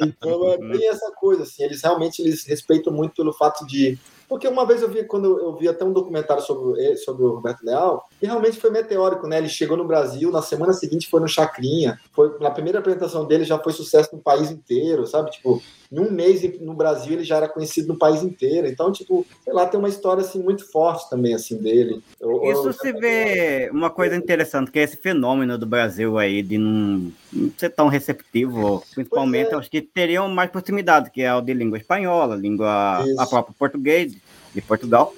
[0.00, 4.46] então é bem essa coisa, assim, eles realmente eles respeitam muito pelo fato de porque
[4.46, 8.07] uma vez eu vi, quando eu vi até um documentário sobre, sobre o Roberto Leal,
[8.20, 9.38] e realmente foi meteórico, né?
[9.38, 13.44] Ele chegou no Brasil, na semana seguinte foi no Chacrinha, foi, na primeira apresentação dele
[13.44, 15.30] já foi sucesso no país inteiro, sabe?
[15.30, 18.66] Tipo, em um mês no Brasil ele já era conhecido no país inteiro.
[18.66, 22.02] Então, tipo, sei lá, tem uma história assim muito forte também assim dele.
[22.20, 26.42] Eu, Isso eu, se vê uma coisa interessante, que é esse fenômeno do Brasil aí
[26.42, 29.54] de não, não ser tão receptivo, principalmente, é.
[29.54, 33.20] acho que teriam mais proximidade, que é o de língua espanhola, língua Isso.
[33.20, 34.12] a própria português
[34.52, 35.14] de Portugal.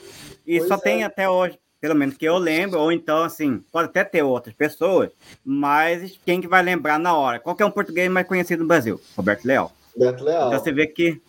[0.46, 0.78] E pois só é.
[0.78, 4.54] tem até hoje pelo menos que eu lembro, ou então, assim, pode até ter outras
[4.54, 5.10] pessoas,
[5.44, 7.40] mas quem que vai lembrar na hora?
[7.40, 9.00] Qual é um português mais conhecido no Brasil?
[9.16, 9.72] Roberto Leal.
[9.96, 10.48] Beto Leal.
[10.48, 11.20] Então você vê que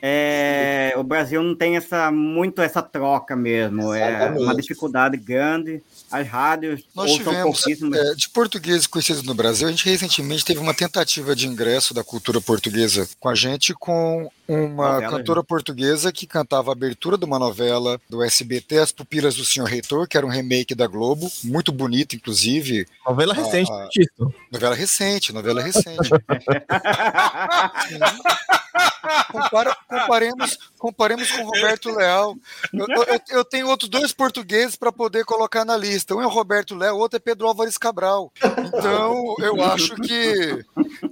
[0.00, 3.94] é, o Brasil não tem essa, muito essa troca mesmo.
[3.94, 4.40] Exatamente.
[4.40, 6.84] É uma dificuldade grande as rádios.
[6.94, 11.46] Nós tivemos, é, de portugueses conhecidos no Brasil, a gente recentemente teve uma tentativa de
[11.46, 15.48] ingresso da cultura portuguesa com a gente, com uma novela, cantora gente.
[15.48, 20.08] portuguesa que cantava a abertura de uma novela do SBT, As Pupilas do Senhor Reitor,
[20.08, 22.86] que era um remake da Globo, muito bonito, inclusive.
[23.06, 23.88] Novela recente, a,
[24.50, 26.10] Novela recente, novela recente.
[29.30, 32.36] Compara, comparemos, comparemos com Roberto Leal.
[32.72, 36.14] Eu, eu, eu tenho outros dois portugueses para poder colocar na lista.
[36.14, 38.32] Um é o Roberto Leal, o outro é Pedro Álvares Cabral.
[38.66, 40.64] Então, eu acho que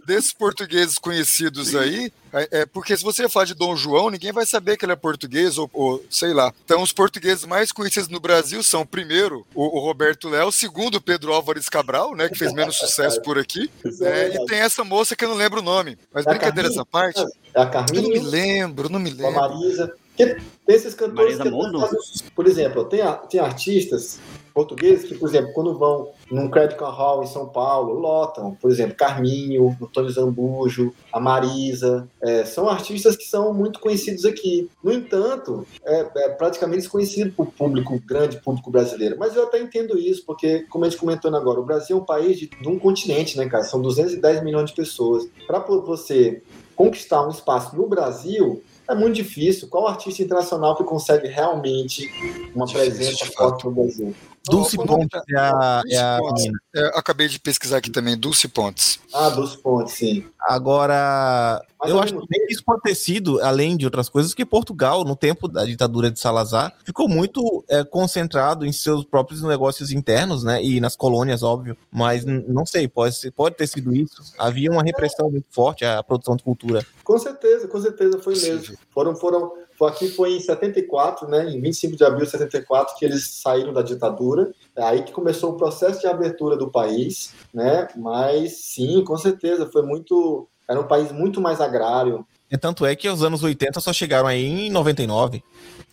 [0.07, 4.47] desses portugueses conhecidos aí, é, é, porque se você falar de Dom João, ninguém vai
[4.47, 6.53] saber que ele é português ou, ou sei lá.
[6.65, 11.01] Então, os portugueses mais conhecidos no Brasil são, primeiro, o, o Roberto Léo, segundo, o
[11.01, 13.71] Pedro Álvares Cabral, né, que fez menos sucesso por aqui.
[14.03, 15.99] É, e tem essa moça que eu não lembro o nome.
[16.13, 17.21] Mas é brincadeira essa parte.
[17.55, 18.03] É a Carminha.
[18.03, 19.39] Eu não me lembro, não me lembro.
[19.39, 19.93] A Marisa.
[20.17, 20.37] Tem
[20.69, 24.19] esses cantores Marisa que fazem, por exemplo, tem, tem artistas
[24.53, 28.55] portugueses que, por exemplo, quando vão num Credit Hall em São Paulo, lotam.
[28.61, 32.09] Por exemplo, Carminho, Antônio Zambujo, a Marisa.
[32.23, 34.71] É, são artistas que são muito conhecidos aqui.
[34.83, 39.17] No entanto, é, é praticamente desconhecido para o público, grande público brasileiro.
[39.19, 42.05] Mas eu até entendo isso, porque, como a gente comentou agora, o Brasil é um
[42.05, 43.65] país de, de um continente, né, cara?
[43.65, 45.29] São 210 milhões de pessoas.
[45.47, 46.43] Para você
[46.75, 49.69] conquistar um espaço no Brasil é muito difícil.
[49.69, 52.11] Qual artista internacional que consegue realmente
[52.55, 54.15] uma presença forte no Brasil?
[54.49, 56.59] Dulce Pontes é a, é a menina.
[56.75, 58.99] É, acabei de pesquisar aqui também, Dulce Pontes.
[59.13, 60.25] Ah, Dulce Pontes, sim.
[60.41, 65.05] Agora, Mas eu acho que isso pode ter sido, além de outras coisas, que Portugal,
[65.05, 70.43] no tempo da ditadura de Salazar, ficou muito é, concentrado em seus próprios negócios internos,
[70.43, 70.63] né?
[70.63, 71.77] E nas colônias, óbvio.
[71.91, 74.23] Mas não sei, pode, pode ter sido isso.
[74.39, 76.85] Havia uma repressão muito forte à produção de cultura.
[77.05, 78.77] Com certeza, com certeza foi mesmo.
[78.91, 79.53] Foram, foram
[79.87, 83.83] Aqui foi em 74, né, em 25 de abril de 74, que eles saíram da
[83.83, 84.53] ditadura.
[84.77, 87.89] É aí que começou o processo de abertura do país, né?
[87.97, 90.49] Mas sim, com certeza, foi muito.
[90.69, 92.27] Era um país muito mais agrário.
[92.51, 95.43] E tanto é que os anos 80 só chegaram aí em 99.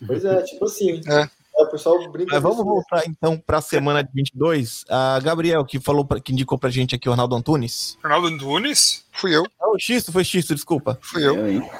[0.06, 1.00] Pois é, tipo assim.
[1.06, 1.28] É.
[1.58, 4.84] É, o pessoal brinca Mas vamos voltar então para a semana de 22.
[4.88, 7.98] A Gabriel, que falou, pra, que indicou pra gente aqui o Arnaldo Antunes.
[8.02, 9.04] Arnaldo Antunes?
[9.18, 9.44] Fui eu.
[9.60, 10.98] Não, o Xisto, foi Xisto, desculpa.
[11.02, 11.36] Fui eu.
[11.36, 11.70] eu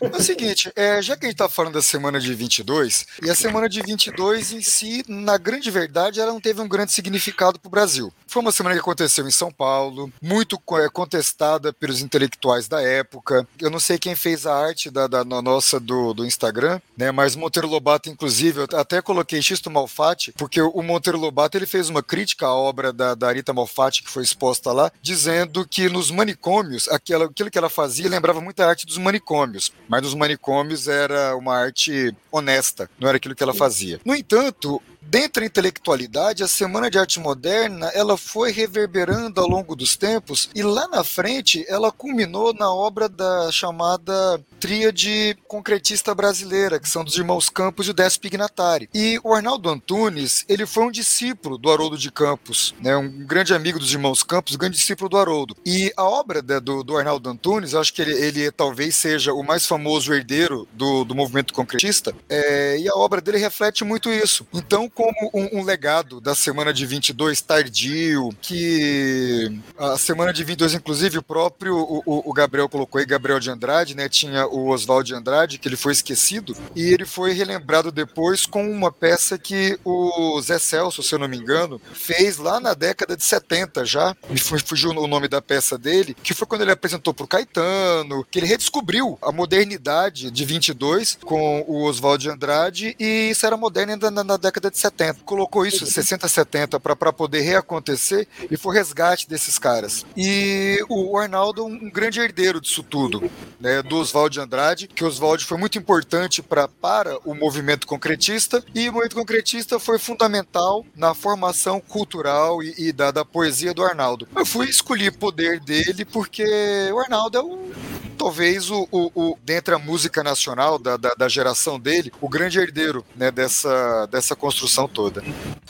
[0.00, 3.30] é o seguinte, é, já que a gente tá falando da semana de 22, e
[3.30, 7.58] a semana de 22 em si, na grande verdade, ela não teve um grande significado
[7.58, 8.12] para o Brasil.
[8.26, 13.46] Foi uma semana que aconteceu em São Paulo, muito é, contestada pelos intelectuais da época.
[13.58, 17.10] Eu não sei quem fez a arte da, da nossa do, do Instagram, né?
[17.10, 21.88] Mas Monteiro Lobato, inclusive, eu até coloquei Xisto Malfatti, porque o Monteiro Lobato ele fez
[21.88, 26.10] uma crítica à obra da, da Arita Malfatti, que foi exposta lá, dizendo que nos
[26.28, 30.88] manicômios, aquilo, aquilo que ela fazia lembrava muito a arte dos manicômios mas nos manicômios
[30.88, 34.00] era uma arte honesta, não era aquilo que ela fazia.
[34.04, 39.74] No entanto, Dentro da intelectualidade, a Semana de Arte Moderna ela foi reverberando ao longo
[39.74, 46.80] dos tempos e lá na frente ela culminou na obra da chamada tríade concretista brasileira,
[46.80, 48.88] que são dos irmãos Campos e o Décio Pignatari.
[48.92, 53.54] E o Arnaldo Antunes, ele foi um discípulo do Haroldo de Campos, né, um grande
[53.54, 55.56] amigo dos irmãos Campos, um grande discípulo do Haroldo.
[55.64, 59.42] E a obra de, do, do Arnaldo Antunes, acho que ele, ele, talvez seja o
[59.42, 64.46] mais famoso herdeiro do, do movimento concretista, é, e a obra dele reflete muito isso.
[64.52, 70.74] Então, como um, um, legado da semana de 22 tardio, que a semana de 22,
[70.74, 74.08] inclusive, o próprio o, o Gabriel colocou aí, Gabriel de Andrade, né?
[74.08, 78.70] Tinha o Oswald de Andrade, que ele foi esquecido, e ele foi relembrado depois com
[78.70, 83.16] uma peça que o Zé Celso, se eu não me engano, fez lá na década
[83.16, 87.14] de 70 já, me fugiu o nome da peça dele, que foi quando ele apresentou
[87.14, 92.96] para o Caetano, que ele redescobriu a modernidade de 22 com o Oswald de Andrade,
[92.98, 94.98] e isso era moderno ainda na, na década de 70.
[94.98, 100.04] 70, colocou isso 60, 70 para poder reacontecer e foi resgate desses caras.
[100.16, 105.44] E o Arnaldo, um grande herdeiro disso tudo, né, do Oswald de Andrade, que Oswald
[105.44, 111.14] foi muito importante pra, para o movimento concretista e o movimento concretista foi fundamental na
[111.14, 114.28] formação cultural e, e da, da poesia do Arnaldo.
[114.36, 116.44] Eu fui escolher poder dele porque
[116.92, 117.70] o Arnaldo é um
[118.18, 122.58] talvez o, o, o dentre a música nacional da, da, da, geração dele, o grande
[122.58, 125.22] herdeiro né, dessa, dessa construção toda.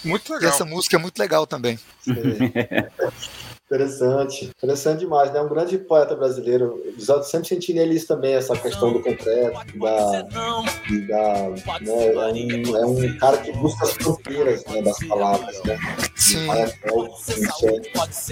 [0.02, 0.50] Muito legal.
[0.50, 1.78] E essa música é muito legal também.
[3.70, 5.42] Interessante, interessante demais, né?
[5.42, 6.82] Um grande poeta brasileiro.
[7.06, 10.22] Eu sempre senti nele isso também, essa questão do concreto, da.
[10.22, 11.90] da né?
[11.90, 15.78] é, um, é um cara que busca as fronteiras né, das palavras, né?
[16.16, 16.50] Sim.
[16.50, 16.68] É, é,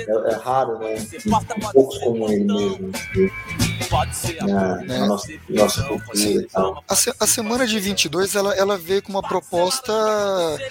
[0.01, 1.07] é, é, raro, né?
[1.75, 2.92] Poucos como ele mesmo.
[4.40, 5.07] Na, na é.
[5.07, 6.83] nossa, nossa cultura e tal.
[6.88, 9.92] A, se, a semana de 22 ela, ela veio com uma proposta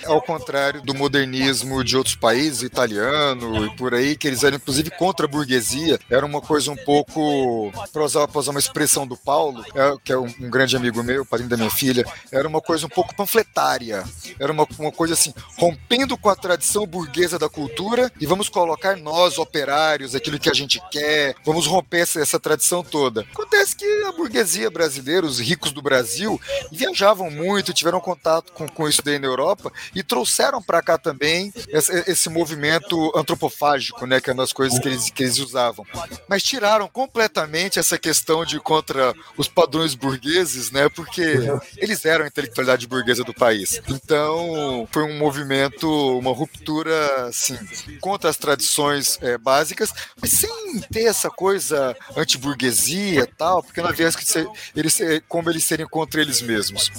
[0.05, 4.91] ao contrário do modernismo de outros países, italiano e por aí, que eles eram inclusive
[4.91, 9.63] contra a burguesia, era uma coisa um pouco, para usar, usar uma expressão do Paulo,
[9.73, 12.85] é, que é um, um, grande amigo meu, padrinho da minha filha, era uma coisa
[12.85, 14.03] um pouco panfletária,
[14.39, 18.95] era uma, uma coisa assim, rompendo com a tradição burguesa da cultura e vamos colocar
[18.97, 23.21] nós, operários, aquilo que a gente quer, vamos romper essa, essa tradição toda.
[23.21, 26.39] Acontece que a burguesia brasileira, os ricos do Brasil,
[26.71, 31.53] viajavam muito, tiveram contato com, com isso daí na Europa e trouxeram para cá também
[31.67, 35.85] esse, esse movimento antropofágico, né, que é nas coisas que eles, que eles usavam.
[36.29, 40.87] Mas tiraram completamente essa questão de contra os padrões burgueses, né?
[40.87, 41.39] Porque
[41.77, 43.81] eles eram a intelectualidade burguesa do país.
[43.89, 47.57] Então, foi um movimento, uma ruptura, assim,
[47.99, 53.89] contra as tradições é, básicas, mas sem ter essa coisa anti-burguesia e tal, porque não
[53.89, 56.91] havia que eles, como eles serem contra eles mesmos.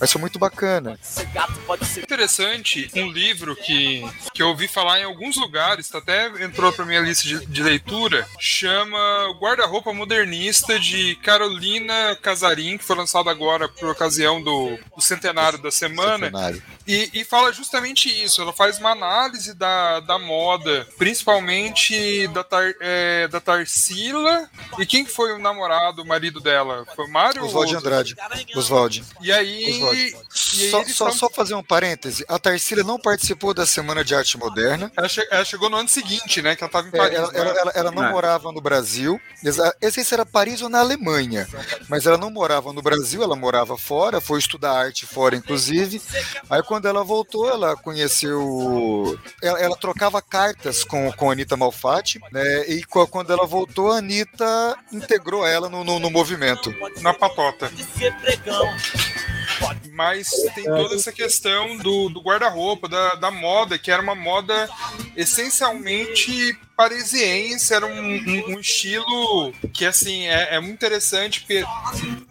[0.00, 0.98] Mas foi muito bacana.
[2.02, 4.02] Interessante, um livro que,
[4.34, 8.26] que eu ouvi falar em alguns lugares, até entrou para minha lista de, de, leitura,
[8.38, 8.98] chama
[9.40, 15.70] Guarda-roupa Modernista de Carolina Casarim, que foi lançado agora por ocasião do, do centenário da
[15.70, 16.26] semana.
[16.26, 16.62] Centenário.
[16.88, 18.40] E, e, fala justamente isso.
[18.40, 24.48] Ela faz uma análise da, da moda, principalmente da, tar, é, da Tarsila.
[24.78, 26.86] E quem que foi o namorado, o marido dela?
[26.96, 27.44] Foi o Mário?
[27.44, 28.16] Oswald Andrade.
[28.56, 29.04] Oswald.
[29.20, 29.82] E aí.
[29.82, 30.16] Oswald.
[30.30, 32.24] Só, só, só, fazer um parêntese.
[32.26, 34.90] A Tarsila não participou da Semana de Arte Moderna.
[34.96, 36.56] Ela, che ela chegou no ano seguinte, né?
[36.56, 37.14] Que ela estava em Paris.
[37.14, 38.10] É, ela, ela, ela, ela, não é.
[38.10, 39.20] morava no Brasil.
[39.42, 41.46] Eu não sei se era Paris ou na Alemanha.
[41.88, 46.00] Mas ela não morava no Brasil, ela morava fora, foi estudar arte fora, inclusive.
[46.48, 49.18] Aí quando ela voltou, ela conheceu.
[49.42, 52.68] Ela, ela trocava cartas com, com a Anitta Malfatti, né?
[52.68, 56.74] E quando ela voltou, a Anitta integrou ela no, no, no movimento.
[57.00, 57.70] Na patota.
[59.92, 64.68] Mas tem toda essa questão do, do guarda-roupa, da, da moda, que era uma moda
[65.16, 71.64] essencialmente parisiense, era um, um, um, estilo que, assim, é, é, muito interessante, porque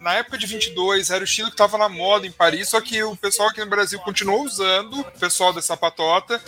[0.00, 3.02] na época de 22 era o estilo que estava na moda em Paris, só que
[3.02, 6.42] o pessoal aqui no Brasil continuou usando, o pessoal da sapatota,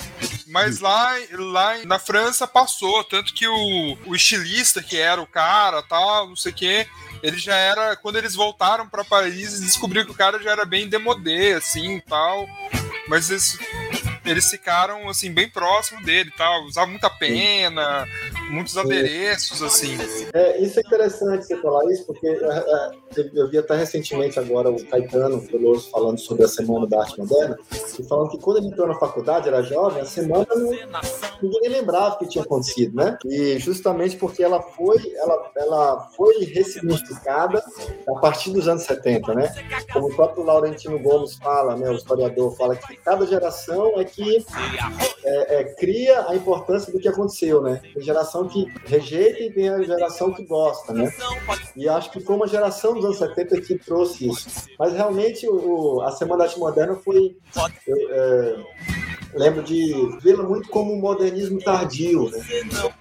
[0.46, 5.82] mas lá, lá na França passou, tanto que o, o estilista que era o cara,
[5.82, 6.86] tal, não sei o quê,
[7.22, 10.88] ele já era, quando eles voltaram para Paris, descobriu que o cara já era bem
[10.88, 12.46] demodê, assim, tal,
[13.08, 13.58] mas eles
[14.24, 18.06] eles ficaram assim bem próximo dele, tal, usava muita pena,
[18.50, 19.96] muitos adereços assim.
[20.32, 24.70] É, isso é interessante você falar isso, porque é, é, eu vi até recentemente agora
[24.70, 27.58] o Caetano Veloso falando sobre a Semana da Arte Moderna,
[27.98, 30.70] e falando que quando ele entrou na faculdade, era jovem, a semana não,
[31.42, 33.18] ninguém lembrava que tinha acontecido, né?
[33.24, 37.62] E justamente porque ela foi, ela, ela foi ressignificada
[38.08, 39.52] a partir dos anos 70, né?
[39.92, 44.44] Como o próprio Laurentino Gomes fala, né, o historiador fala que cada geração é que
[45.24, 47.80] é, é, cria a importância do que aconteceu, né?
[47.94, 51.12] Tem geração que rejeita e tem a geração que gosta, né?
[51.76, 54.68] E acho que foi uma geração dos anos 70 que trouxe isso.
[54.78, 57.36] Mas realmente o, a Semana da Arte Moderna foi.
[57.88, 58.56] É,
[59.34, 62.42] lembro de vê-la muito como um modernismo tardio, né?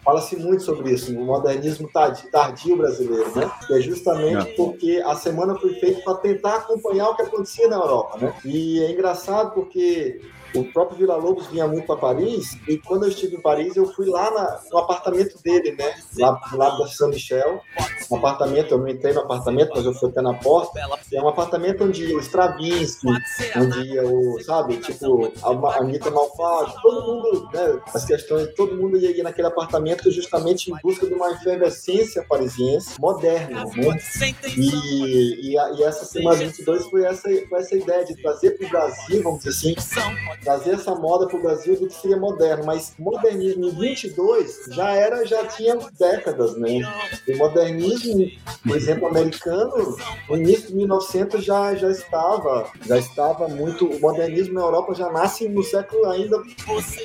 [0.03, 3.51] Fala-se muito sobre isso, o um modernismo tardio, tardio, brasileiro, né?
[3.65, 7.77] Que é justamente porque a semana foi feita para tentar acompanhar o que acontecia na
[7.77, 8.33] Europa, né?
[8.45, 10.21] E é engraçado porque
[10.55, 13.85] o próprio Vila Lobos vinha muito para Paris, e quando eu estive em Paris, eu
[13.93, 15.95] fui lá na, no apartamento dele, né?
[16.17, 17.61] Lá lado da São Michel.
[18.11, 20.79] Um apartamento, eu não entrei no apartamento, mas eu fui até na porta.
[21.13, 23.07] É um apartamento onde ia o Stravinsky,
[23.55, 27.79] onde ia o, sabe, tipo, a Anitta Malfatti, todo mundo, né?
[27.93, 33.65] As questões, todo mundo ia naquele apartamento justamente em busca de uma efervescência parisiense moderna,
[33.65, 33.99] né?
[34.57, 38.69] E, e, e essa semana 22 foi essa, foi essa ideia de trazer para o
[38.69, 39.75] Brasil, vamos dizer assim,
[40.43, 44.91] trazer essa moda para o Brasil do que seria moderno, mas modernismo em 22 já
[44.91, 46.81] era, já tinha décadas, né?
[47.37, 48.27] Modernismo,
[48.65, 49.95] por exemplo, americano,
[50.29, 55.11] no início de 1900 já, já estava, já estava muito, o modernismo na Europa já
[55.11, 56.41] nasce no século ainda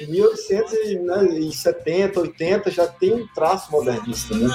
[0.08, 4.48] 1870, 80, já tem um traço modernista, né?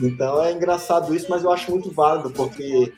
[0.00, 2.92] Então é engraçado isso, mas eu acho muito válido, porque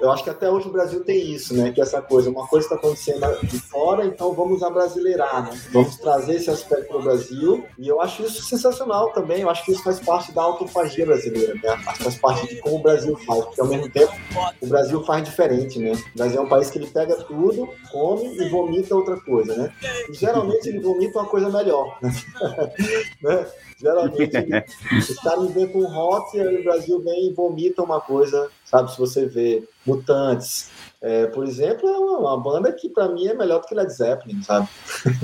[0.00, 1.72] eu acho que até hoje o Brasil tem isso, né?
[1.72, 5.60] Que essa coisa, uma coisa está acontecendo de fora, então vamos abrasileirar, né?
[5.72, 9.42] Vamos trazer esse aspecto para o Brasil e eu acho isso sensacional também.
[9.42, 11.76] Eu acho que isso faz parte da autofagia brasileira, né?
[11.98, 14.12] Faz parte de como o Brasil faz, porque ao mesmo tempo
[14.60, 15.92] o Brasil faz diferente, né?
[15.92, 19.72] O Brasil é um país que ele pega tudo, come e vomita outra coisa, né?
[20.08, 22.12] E geralmente ele vomita uma coisa melhor, né?
[23.22, 23.46] né?
[23.80, 24.36] Geralmente
[24.96, 28.90] os caras vêm com rock e o Brasil vem e vomita uma coisa, sabe?
[28.90, 33.34] Se você vê mutantes, é, por exemplo, é uma, uma banda que para mim é
[33.34, 34.68] melhor do que Led Zeppelin, sabe?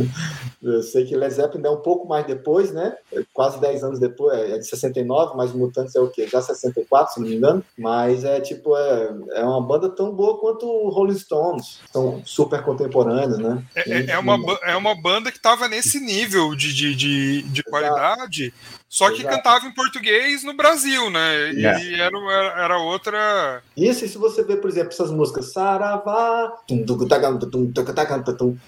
[0.63, 2.97] eu sei que Led Zeppelin é um pouco mais depois, né?
[3.33, 6.29] Quase 10 anos depois, é de 69, mas Mutantes é o quê?
[6.29, 7.65] Já 64, se não me engano.
[7.77, 11.81] Mas é tipo, é, é uma banda tão boa quanto o Rolling Stones.
[11.93, 13.61] São super contemporâneos, né?
[13.75, 17.63] É, é, é uma, é uma banda que tava nesse nível de, de, de, de
[17.65, 18.55] qualidade.
[18.95, 19.35] Só que Exato.
[19.35, 21.51] cantava em português no Brasil, né?
[21.51, 22.05] E yeah.
[22.05, 23.61] era, era outra.
[23.77, 26.53] Isso, e se você vê, por exemplo, essas músicas Saravá,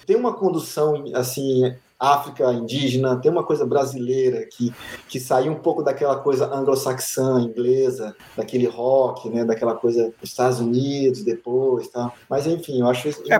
[0.05, 4.73] tem uma condução assim África indígena, tem uma coisa brasileira que,
[5.07, 10.59] que saiu um pouco daquela coisa anglo-saxã, inglesa, daquele rock, né, daquela coisa dos Estados
[10.59, 12.11] Unidos depois, tá?
[12.29, 13.23] Mas enfim, eu acho isso.
[13.31, 13.39] É,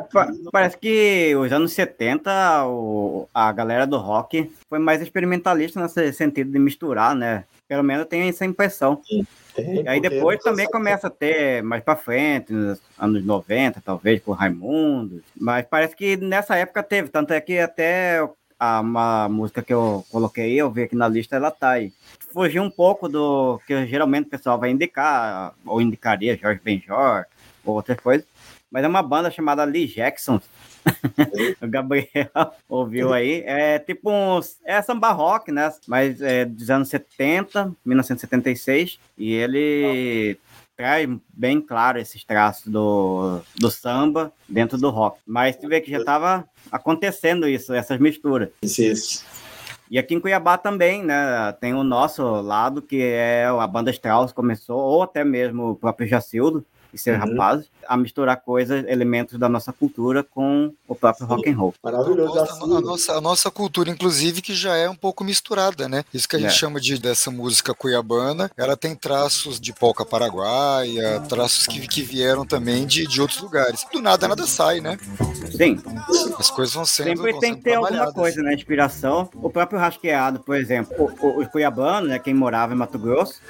[0.52, 6.52] parece que os anos 70 o, a galera do rock foi mais experimentalista nesse sentido
[6.52, 7.44] de misturar, né?
[7.68, 9.02] Pelo menos eu tenho essa impressão.
[9.06, 9.26] Sim.
[9.54, 14.34] Tem, aí depois também começa a ter mais para frente, nos anos 90, talvez, por
[14.34, 15.24] Raimundo.
[15.36, 18.22] Mas parece que nessa época teve, tanto é que até
[18.60, 21.94] a, uma música que eu coloquei, eu vi aqui na lista, ela tá aí.
[22.34, 27.26] Fugir um pouco do que geralmente o pessoal vai indicar, ou indicaria Jorge Benjor,
[27.66, 28.26] ou outras coisas.
[28.70, 30.42] Mas é uma banda chamada Lee Jackson.
[31.62, 32.30] o Gabriel
[32.68, 33.44] ouviu aí.
[33.46, 34.40] É tipo um.
[34.66, 35.72] É samba rock, né?
[35.88, 39.00] Mas é dos anos 70, 1976.
[39.18, 40.38] E ele
[40.78, 45.20] traz bem claro esses traços do, do samba dentro do rock.
[45.26, 48.50] Mas tu vê que já estava acontecendo isso, essas misturas.
[48.62, 49.26] Isso, isso.
[49.90, 51.52] E aqui em Cuiabá também, né?
[51.60, 56.08] Tem o nosso lado, que é a banda Strauss começou, ou até mesmo o próprio
[56.08, 56.64] Jacildo
[56.94, 57.32] e seus uhum.
[57.32, 61.34] rapazes, a misturar coisas, elementos da nossa cultura com o próprio Sim.
[61.34, 61.74] rock and roll.
[61.84, 62.40] Maravilhoso.
[62.40, 66.04] A, a, nossa, a nossa cultura, inclusive, que já é um pouco misturada, né?
[66.14, 66.54] Isso que a gente é.
[66.54, 72.46] chama de dessa música cuiabana, ela tem traços de polca paraguaia, traços que, que vieram
[72.46, 73.86] também de, de outros lugares.
[73.92, 74.98] Do nada, nada sai, né?
[75.56, 75.80] Sim.
[76.38, 77.08] As coisas vão sendo.
[77.08, 78.54] Sempre vão tem que ter alguma coisa, né?
[78.54, 79.30] Inspiração.
[79.36, 82.20] O próprio rasqueado, por exemplo, os cuiabanos, né?
[82.20, 83.42] Quem morava em Mato Grosso,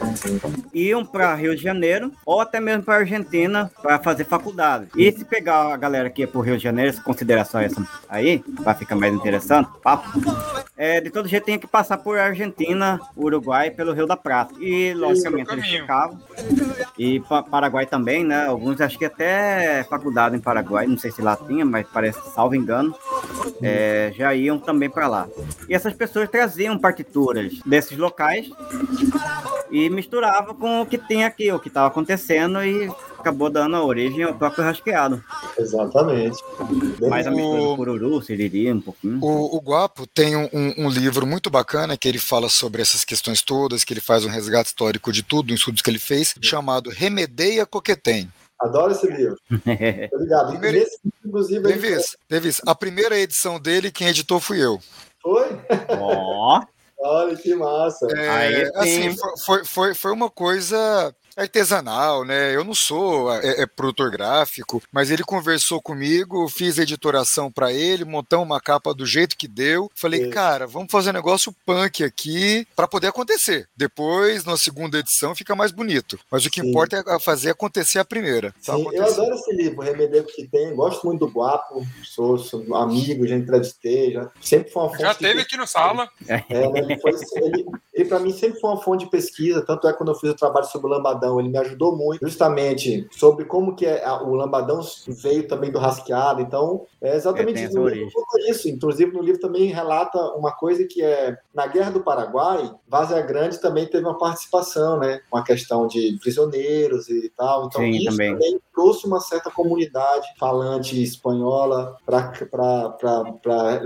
[0.74, 3.27] iam para Rio de Janeiro ou até mesmo para Argentina
[3.82, 4.88] para fazer faculdade.
[4.96, 7.86] E se pegar a galera que ia pro Rio de Janeiro, se considerar só essa
[8.10, 10.08] aí, para ficar mais interessante, papo,
[10.76, 14.54] é, de todo jeito tem que passar por Argentina, Uruguai pelo Rio da Prata.
[14.60, 16.20] E, logicamente, eles ficavam.
[16.98, 17.20] E
[17.50, 18.46] Paraguai também, né?
[18.46, 22.56] Alguns acho que até faculdade em Paraguai, não sei se lá tinha, mas parece, salvo
[22.56, 22.96] engano,
[23.62, 25.28] é, já iam também para lá.
[25.68, 28.50] E essas pessoas traziam partituras desses locais
[29.72, 32.90] e misturavam com o que tem aqui, o que estava acontecendo e
[33.28, 35.24] acabou dando a origem ao próprio rasqueado.
[35.58, 36.38] Exatamente.
[37.10, 39.20] Mais a mistura do Pururu, Siriri, um pouquinho.
[39.22, 43.42] O, o Guapo tem um, um, livro muito bacana que ele fala sobre essas questões
[43.42, 47.66] todas, que ele faz um resgate histórico de tudo, estudos que ele fez, chamado Remedeia
[47.66, 48.32] Coquetem.
[48.60, 49.38] Adoro esse livro.
[50.14, 50.52] Obrigado.
[50.52, 50.78] Primeira...
[50.78, 54.80] Esse, inclusive, Devis, Devis, a primeira edição dele, quem editou fui eu.
[55.22, 55.46] Foi?
[55.90, 56.60] Ó.
[56.60, 56.68] Oh.
[57.00, 58.08] Olha que massa.
[58.18, 59.16] É, assim,
[59.46, 62.56] foi, foi, foi uma coisa artesanal, né?
[62.56, 67.72] Eu não sou é, é, produtor gráfico, mas ele conversou comigo, fiz a editoração para
[67.72, 69.90] ele, montamos uma capa do jeito que deu.
[69.96, 70.30] Falei, é.
[70.30, 73.70] cara, vamos fazer um negócio punk aqui para poder acontecer.
[73.76, 76.20] Depois, na segunda edição, fica mais bonito.
[76.32, 76.70] Mas o que Sim.
[76.70, 78.54] importa é fazer acontecer a primeira.
[78.60, 80.76] Sim, eu adoro esse livro, Remedeio que tem.
[80.76, 85.02] Gosto muito do Guapo, sou, sou amigo, já entrevistei, já sempre foi uma fonte.
[85.02, 86.10] Já teve aqui no sala.
[86.28, 87.00] É, né, ele,
[87.36, 90.32] ele, ele para mim sempre foi uma fonte de pesquisa, tanto é quando eu fiz
[90.32, 94.10] o trabalho sobre o Lambadão Lambadão, ele me ajudou muito, justamente sobre como que é,
[94.22, 96.42] o Lambadão veio também do rasqueado.
[96.42, 98.70] Então, é exatamente é, isso.
[98.70, 103.60] Inclusive, no livro também relata uma coisa que é, na Guerra do Paraguai, Vazia Grande
[103.60, 105.22] também teve uma participação, né?
[105.32, 107.66] Uma questão de prisioneiros e tal.
[107.66, 108.34] Então, Sim, isso também.
[108.34, 112.32] também trouxe uma certa comunidade falante espanhola para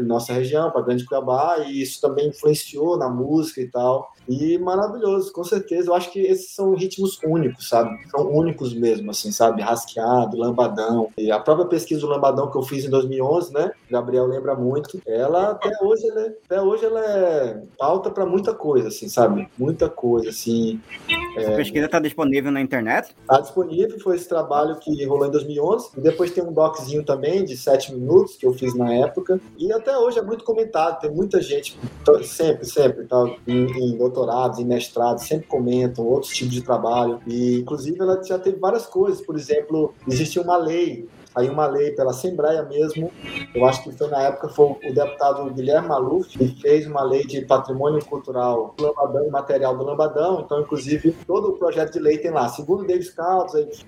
[0.01, 4.11] nossa região, para Grande Cuiabá, e isso também influenciou na música e tal.
[4.28, 5.89] E maravilhoso, com certeza.
[5.89, 7.97] Eu acho que esses são ritmos únicos, sabe?
[8.09, 9.61] São únicos mesmo, assim, sabe?
[9.61, 11.09] Rasqueado, lambadão.
[11.17, 13.72] E a própria pesquisa do lambadão que eu fiz em 2011, né?
[13.89, 15.01] Gabriel lembra muito.
[15.05, 19.47] Ela até hoje, ela é, até hoje ela é pauta para muita coisa, assim, sabe?
[19.57, 20.80] Muita coisa, assim.
[21.36, 21.55] Essa é...
[21.55, 23.15] pesquisa está disponível na internet?
[23.22, 23.99] Está disponível.
[23.99, 25.89] Foi esse trabalho que rolou em 2011.
[25.97, 29.39] E depois tem um doczinho também de sete minutos que eu fiz na época.
[29.57, 30.99] E até hoje é muito comentado.
[31.01, 31.78] Tem muita gente,
[32.24, 33.22] sempre, sempre, tá?
[33.47, 37.19] em, em doutorados, em mestrados, sempre comentam outros tipos de trabalho.
[37.28, 39.22] E, inclusive, ela já teve várias coisas.
[39.22, 43.11] Por exemplo, existia uma lei saiu uma lei pela Assembleia mesmo,
[43.53, 47.25] eu acho que foi na época, foi o deputado Guilherme Maluf, que fez uma lei
[47.25, 51.99] de patrimônio cultural do Lambadão e material do Lambadão, então, inclusive, todo o projeto de
[51.99, 53.86] lei tem lá, segundo Davis Caldas,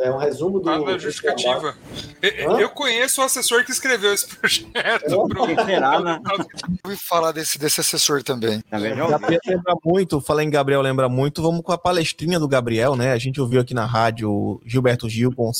[0.00, 0.70] é um resumo do...
[0.70, 1.74] Ah, justificativa.
[2.22, 4.70] Eu, eu, conheço o assessor que escreveu esse projeto.
[4.74, 4.98] É.
[4.98, 5.46] Pro...
[5.64, 6.20] Será, né?
[6.84, 8.62] ouvi falar desse, desse assessor também.
[8.70, 9.08] Gabriel
[9.46, 13.12] lembra muito, falei em Gabriel lembra muito, vamos com a palestrinha do Gabriel, né?
[13.12, 15.54] A gente ouviu aqui na rádio Gilberto Gil com o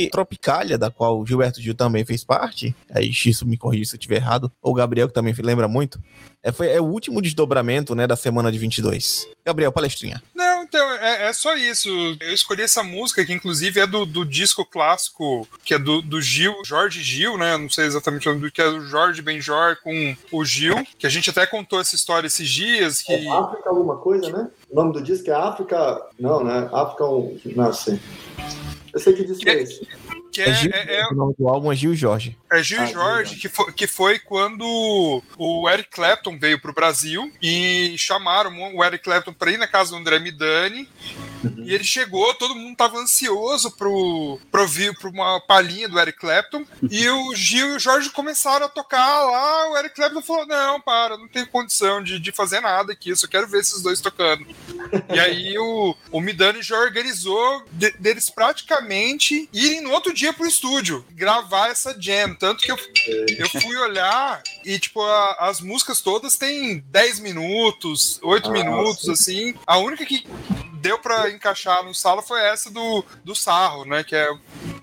[0.00, 3.90] Sarro, e Tropicália, da qual o Gilberto Gil também fez parte, aí isso me corrija
[3.90, 6.00] se eu estiver errado, ou o Gabriel, que também lembra muito,
[6.42, 9.28] é, foi, é o último desdobramento né, da semana de 22.
[9.44, 10.22] Gabriel, palestrinha.
[10.34, 11.88] Não, então, é, é só isso.
[12.18, 16.20] Eu escolhi essa música, que inclusive é do, do disco clássico, que é do, do
[16.20, 17.58] Gil, Jorge Gil, né?
[17.58, 21.06] Não sei exatamente o nome do que é o Jorge Benjor com o Gil, que
[21.06, 23.02] a gente até contou essa história esses dias.
[23.02, 23.12] Que...
[23.12, 24.48] É África alguma coisa, né?
[24.70, 26.06] O nome do disco é África.
[26.18, 26.70] Não, né?
[26.72, 27.04] África.
[27.54, 28.00] Não sei.
[28.92, 29.86] Eu sei que disco que, esse.
[30.30, 32.36] Que é, é, Gil, é, é, o nome do álbum é Gil Jorge.
[32.50, 37.32] É Gil ah, Jorge, que foi, que foi quando o Eric Clapton veio pro Brasil
[37.42, 40.88] e chamaram o Eric Clapton para ir na casa do André Midani.
[41.42, 41.64] Uhum.
[41.64, 46.18] E ele chegou, todo mundo tava ansioso pro, pro ouvir pra uma palhinha do Eric
[46.18, 46.64] Clapton.
[46.90, 49.70] E o Gil e o Jorge começaram a tocar lá.
[49.70, 53.16] O Eric Clapton falou: Não, para, não tenho condição de, de fazer nada aqui, eu
[53.16, 54.46] só quero ver esses dois tocando.
[55.12, 60.46] e aí o, o Midani já organizou de, deles praticamente irem no outro dia pro
[60.46, 62.34] estúdio gravar essa jam.
[62.34, 62.78] Tanto que eu,
[63.38, 69.02] eu fui olhar e, tipo, a, as músicas todas têm 10 minutos, 8 ah, minutos,
[69.04, 69.12] sim.
[69.12, 69.54] assim.
[69.66, 70.24] A única que
[70.80, 74.02] deu para encaixar no sala foi essa do, do sarro, né?
[74.02, 74.28] Que é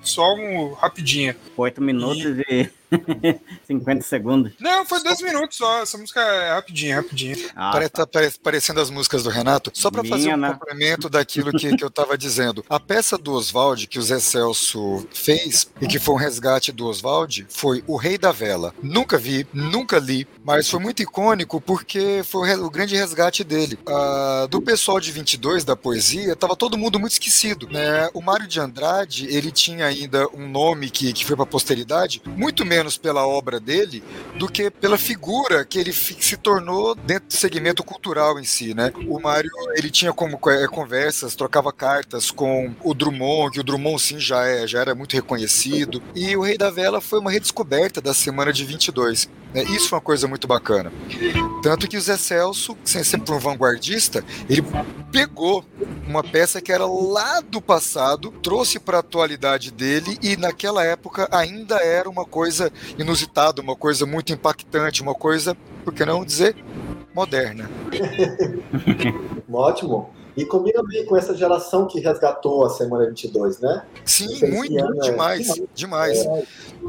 [0.02, 1.36] só um rapidinha.
[1.58, 2.72] Oito minutos e...
[3.68, 4.54] 50 segundos.
[4.60, 5.82] Não, foi dois minutos só.
[5.82, 7.36] Essa música é rapidinha, rapidinha.
[7.56, 8.06] Ah, Parece, tá.
[8.06, 9.72] tá parecendo as músicas do Renato.
[9.74, 10.54] Só para fazer um né?
[10.54, 12.64] complemento daquilo que, que eu tava dizendo.
[12.70, 16.88] A peça do Oswald que o Zé Celso fez e que foi um resgate do
[16.88, 18.74] Oswald foi O Rei da Vela.
[18.82, 23.78] Nunca vi, nunca li, mas foi muito icônico porque foi o, grande resgate dele.
[23.88, 27.68] Ah, do pessoal de 22 da poesia, tava todo mundo muito esquecido.
[27.70, 28.10] Né?
[28.14, 32.66] O Mário de Andrade, ele tinha ainda um nome que, que foi para posteridade, muito
[32.66, 34.04] menos menos pela obra dele
[34.36, 38.94] do que pela figura que ele se tornou dentro do segmento cultural em si, né?
[39.08, 44.02] O Mário, ele tinha como é, conversas, trocava cartas com o Drummond, que o Drummond
[44.02, 48.00] sim já, é, já era muito reconhecido, e o Rei da Vela foi uma redescoberta
[48.00, 49.30] da semana de 22.
[49.54, 49.64] Né?
[49.64, 50.92] Isso foi uma coisa muito bacana.
[51.64, 54.64] Tanto que o Zé Celso, sempre um vanguardista, ele
[55.12, 55.66] pegou
[56.08, 61.28] uma peça que era lá do passado, trouxe para a atualidade dele e naquela época
[61.32, 66.56] ainda era uma coisa inusitada, uma coisa muito impactante, uma coisa, por que não dizer,
[67.14, 67.70] moderna.
[69.52, 70.17] Ótimo.
[70.38, 73.84] E combina bem com essa geração que resgatou a Semana 22, né?
[74.06, 75.64] Sim, muito, é demais, é...
[75.74, 76.20] demais.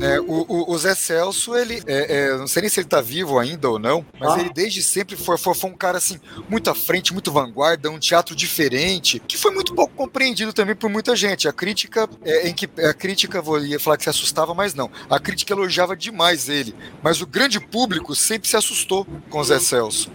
[0.03, 0.21] É...
[0.21, 3.71] O, o, Zé Celso, ele, é, é, não sei nem se ele tá vivo ainda
[3.71, 4.41] ou não, mas ah.
[4.41, 7.99] ele desde sempre foi, foi, foi, um cara assim, muito à frente, muito vanguarda, um
[7.99, 11.49] teatro diferente, que foi muito pouco compreendido também por muita gente.
[11.49, 14.91] A crítica, é, em que a crítica, vou ia falar que se assustava, mas não.
[15.09, 19.59] A crítica elogiava demais ele, mas o grande público sempre se assustou com o Zé
[19.59, 20.11] Celso.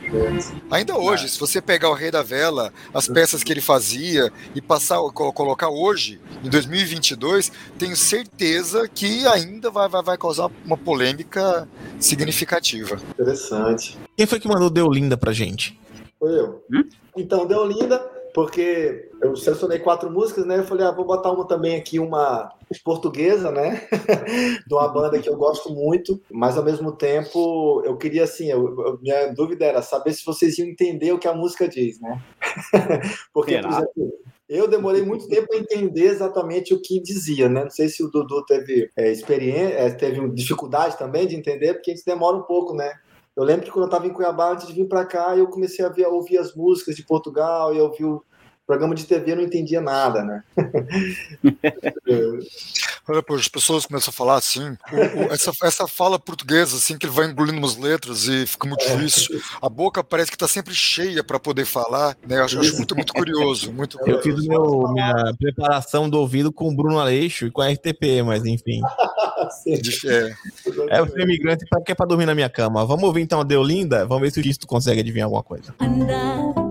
[0.70, 4.62] Ainda hoje, se você pegar o Rei da Vela, as peças que ele fazia e
[4.62, 11.68] passar, colocar hoje, em 2022, tenho certeza que ainda vai, vai, vai causar uma polêmica
[12.00, 13.00] significativa.
[13.12, 13.98] Interessante.
[14.18, 15.80] Quem foi que mandou Deolinda pra gente?
[16.20, 16.64] Foi eu.
[16.72, 16.84] Hum?
[17.16, 18.00] Então, Deolinda,
[18.34, 20.60] porque eu selecionei quatro músicas, né?
[20.60, 22.52] Eu falei, ah, vou botar uma também aqui, uma
[22.84, 23.88] portuguesa, né?
[24.68, 29.00] de uma banda que eu gosto muito, mas ao mesmo tempo eu queria, assim, eu,
[29.02, 32.22] minha dúvida era saber se vocês iam entender o que a música diz, né?
[33.34, 34.14] porque, por exemplo,
[34.50, 37.64] eu demorei muito tempo a entender exatamente o que dizia, né?
[37.64, 41.92] Não sei se o Dudu teve é, experiência, é, teve dificuldade também de entender, porque
[41.92, 42.92] a gente demora um pouco, né?
[43.36, 45.84] Eu lembro que quando eu estava em Cuiabá, antes de vir para cá, eu comecei
[45.84, 48.22] a, ver, a ouvir as músicas de Portugal e eu
[48.66, 50.44] programa de TV, eu não entendia nada, né?
[53.06, 56.98] Olha, pô, as pessoas começam a falar assim, o, o, essa, essa fala portuguesa, assim,
[56.98, 58.96] que ele vai engolindo umas letras e fica muito é.
[58.96, 59.42] difícil.
[59.62, 62.38] A boca parece que está sempre cheia para poder falar, né?
[62.38, 63.74] Eu acho, acho, muito, muito curioso.
[63.74, 67.70] Muito eu fiz meu, minha preparação do ouvido com o Bruno Aleixo e com a
[67.70, 68.82] RTP, mas enfim.
[70.08, 70.98] é.
[70.98, 72.86] é o imigrante que é para dormir na minha cama.
[72.86, 74.06] Vamos ouvir então a Deolinda?
[74.06, 75.76] Vamos ver se o Gisto consegue adivinhar alguma coisa.
[75.82, 76.63] Anda,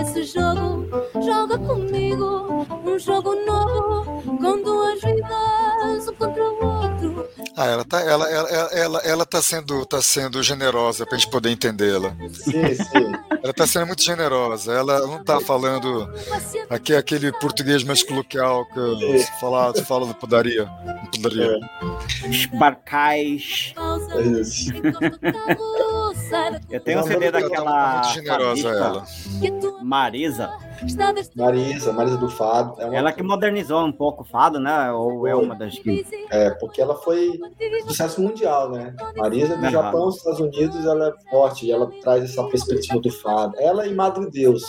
[0.00, 0.86] esse jogo.
[1.24, 7.28] Joga comigo um jogo novo com duas vidas, um contra o outro.
[7.56, 11.50] Ah, ela tá, ela, ela, ela, ela tá sendo, tá sendo generosa pra gente poder
[11.50, 12.10] entendê-la.
[12.32, 13.12] Sim, sim.
[13.42, 14.72] Ela tá sendo muito generosa.
[14.72, 16.12] Ela não tá falando
[16.68, 20.68] aqui aquele português mais coloquial que se fala, se fala do podaria.
[21.14, 21.58] podaria.
[22.24, 22.28] É.
[22.28, 23.74] Esbarcais.
[24.16, 24.72] É isso.
[26.70, 27.64] Eu tenho um CD daquela.
[27.64, 29.04] Tá muito generosa ela.
[29.82, 30.50] Marisa.
[31.36, 32.80] Marisa, Marisa do Fado.
[32.80, 34.92] É ela que modernizou um pouco o Fado, né?
[34.92, 36.04] Ou é uma das que.
[36.30, 37.38] É, porque ela foi
[37.86, 38.94] sucesso mundial, né?
[39.16, 39.70] Marisa do uhum.
[39.70, 43.54] Japão, Estados Unidos, ela é forte e ela traz essa perspectiva do Fado.
[43.58, 44.64] Ela e Madre Deus.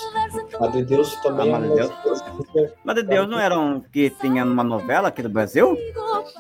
[0.59, 2.21] Madre Deus também ah, Madre Deus.
[2.55, 5.77] é Madre Deus não era um que tinha uma novela aqui do Brasil?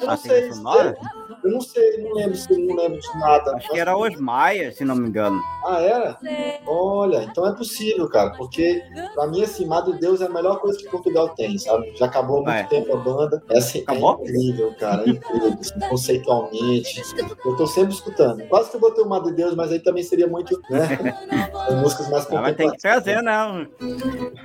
[0.01, 0.51] Eu não sei.
[0.53, 0.97] Sonora?
[1.45, 3.55] Eu não sei, não lembro se não lembro de nada.
[3.55, 5.39] Acho que era Os Maia, se não me engano.
[5.63, 6.17] Ah, era?
[6.65, 8.81] Olha, então é possível, cara, porque
[9.13, 11.93] pra mim, assim, Madre Deus é a melhor coisa que Portugal tem, sabe?
[11.95, 12.63] Já acabou há muito é.
[12.63, 13.43] tempo a banda.
[13.49, 14.19] É, assim, Acabou?
[14.21, 17.03] é incrível, cara, é incrível, assim, conceitualmente.
[17.45, 18.43] Eu tô sempre escutando.
[18.47, 20.97] Quase que eu botei o Madre Deus, mas aí também seria muito, né?
[21.79, 22.41] músicas mais complexas.
[22.41, 23.67] Mas tem que trazer, né?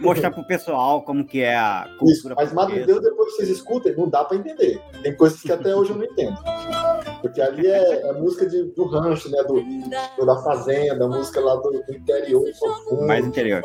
[0.01, 3.49] Mostrar pro pessoal como que é a cultura Isso, mas Madre Deus, depois que vocês
[3.49, 4.83] escutem, não dá pra entender.
[5.03, 6.37] Tem coisas que até hoje eu não entendo.
[7.21, 9.43] Porque ali é, é música de, do rancho, né?
[9.45, 9.63] Do,
[10.17, 12.45] do, da fazenda, música lá do, do interior.
[12.59, 13.07] Profundo.
[13.07, 13.63] Mais interior.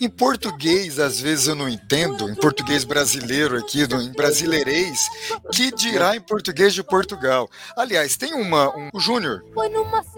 [0.00, 5.08] Em português, às vezes eu não entendo, em português brasileiro aqui, do, em brasileirês,
[5.52, 7.48] que dirá em português de Portugal.
[7.76, 9.42] Aliás, tem uma, um, o Júnior,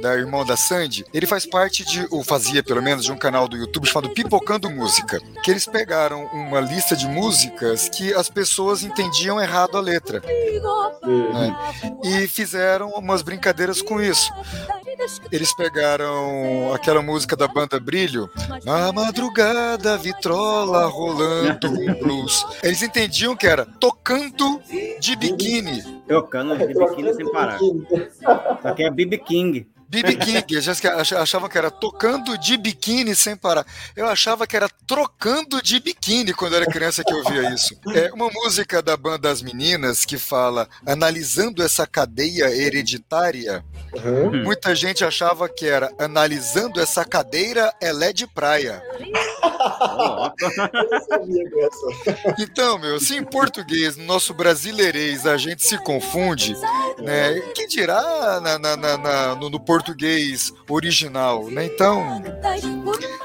[0.01, 3.47] da irmão da Sandy, ele faz parte de, ou fazia pelo menos, de um canal
[3.49, 8.83] do YouTube chamado Pipocando Música, que eles pegaram uma lista de músicas que as pessoas
[8.83, 10.21] entendiam errado a letra.
[10.21, 11.84] Né?
[12.05, 14.33] E fizeram umas brincadeiras com isso.
[15.31, 18.31] eles pegaram aquela música da banda Brilho,
[18.67, 21.71] a madrugada vitrola rolando
[22.01, 22.45] blues.
[22.63, 24.61] Eles entendiam que era tocando
[25.01, 25.83] de biquíni.
[26.09, 27.59] Tocando de biquíni sem parar.
[28.63, 29.74] Só que é BB King.
[30.03, 33.67] King, eles achavam que era tocando de biquíni sem parar.
[33.97, 37.77] Eu achava que era trocando de biquíni quando era criança que eu via isso.
[37.95, 43.65] É uma música da banda Das Meninas que fala analisando essa cadeia hereditária.
[43.95, 44.43] Uhum.
[44.43, 48.83] Muita gente achava que era analisando essa cadeira, ela é de praia.
[52.39, 56.57] então, meu, se em português, no nosso brasileirês, a gente se confunde,
[56.99, 57.41] né?
[57.55, 59.84] Que dirá na, na, na, no, no português
[60.69, 61.67] original, né?
[61.67, 62.23] Então.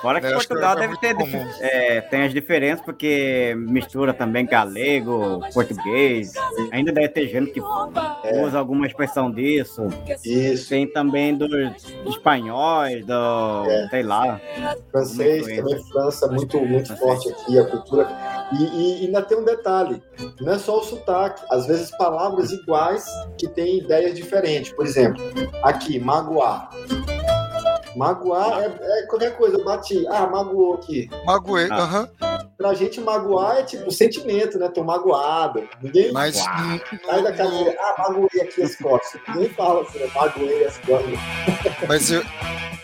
[0.02, 1.16] Fora que né, Portugal que é deve ter
[1.60, 6.34] é, tem as diferenças, porque mistura também galego, português.
[6.72, 8.46] Ainda deve ter gente que é.
[8.46, 9.88] usa alguma expressão disso.
[10.24, 10.70] Isso.
[10.70, 11.50] Tem também dos
[12.08, 13.66] espanhóis, do.
[13.68, 13.88] É.
[13.90, 14.40] sei lá.
[14.92, 18.08] Francês, também França, muito, muito forte aqui, a cultura.
[18.52, 20.02] E, e, e ainda tem um detalhe:
[20.40, 23.06] não é só o sotaque, às vezes palavras iguais
[23.38, 24.72] que têm ideias diferentes.
[24.72, 25.22] Por exemplo,
[25.64, 26.49] aqui, magoar.
[27.96, 31.10] Magoar é, é, qualquer coisa, bati, ah, magoou aqui.
[31.26, 31.84] Magoei, ah.
[31.84, 32.04] aham.
[32.04, 32.49] Uh -huh.
[32.60, 34.68] Pra gente, magoar é tipo sentimento, né?
[34.68, 35.66] Tô magoado.
[35.82, 36.12] Ninguém.
[36.12, 36.36] Mas.
[36.36, 39.22] Sai da cadeira, ah, magoei aqui as costas.
[39.30, 40.10] Ninguém fala assim, né?
[40.14, 41.18] magoei as costas.
[41.88, 42.22] Mas eu,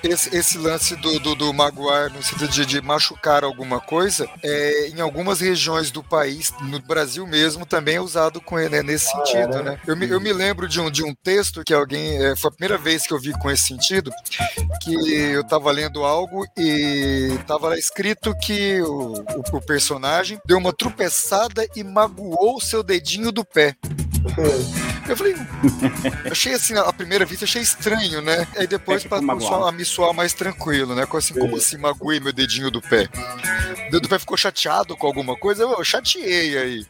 [0.07, 4.89] esse, esse lance do, do, do Maguire, no sentido de, de, machucar alguma coisa, é,
[4.89, 9.07] em algumas regiões do país, no Brasil mesmo, também é usado com ele, né, nesse
[9.07, 9.79] ah, sentido, é, né?
[9.87, 12.53] Eu me, eu me lembro de um, de um texto que alguém, é, foi a
[12.53, 14.11] primeira vez que eu vi com esse sentido,
[14.81, 20.57] que eu estava lendo algo e estava lá escrito que o, o, o personagem deu
[20.57, 23.75] uma tropeçada e magoou o seu dedinho do pé.
[25.07, 25.35] Eu falei,
[26.31, 28.47] achei assim, a primeira vista, achei estranho, né?
[28.57, 31.05] Aí depois é, passou a me soar mais tranquilo, né?
[31.13, 33.07] Assim, como assim, magoei meu dedinho do pé?
[33.87, 35.63] O dedo do pé ficou chateado com alguma coisa?
[35.63, 36.85] Eu, eu chateei aí.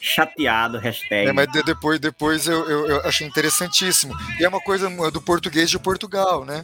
[0.00, 1.28] Chateado, hashtag.
[1.28, 4.14] É, mas depois, depois eu, eu, eu achei interessantíssimo.
[4.38, 6.62] E é uma coisa do português de Portugal, né?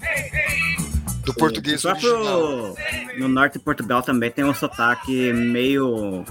[1.24, 2.74] Do português original.
[3.18, 6.24] No norte de Portugal também tem um sotaque meio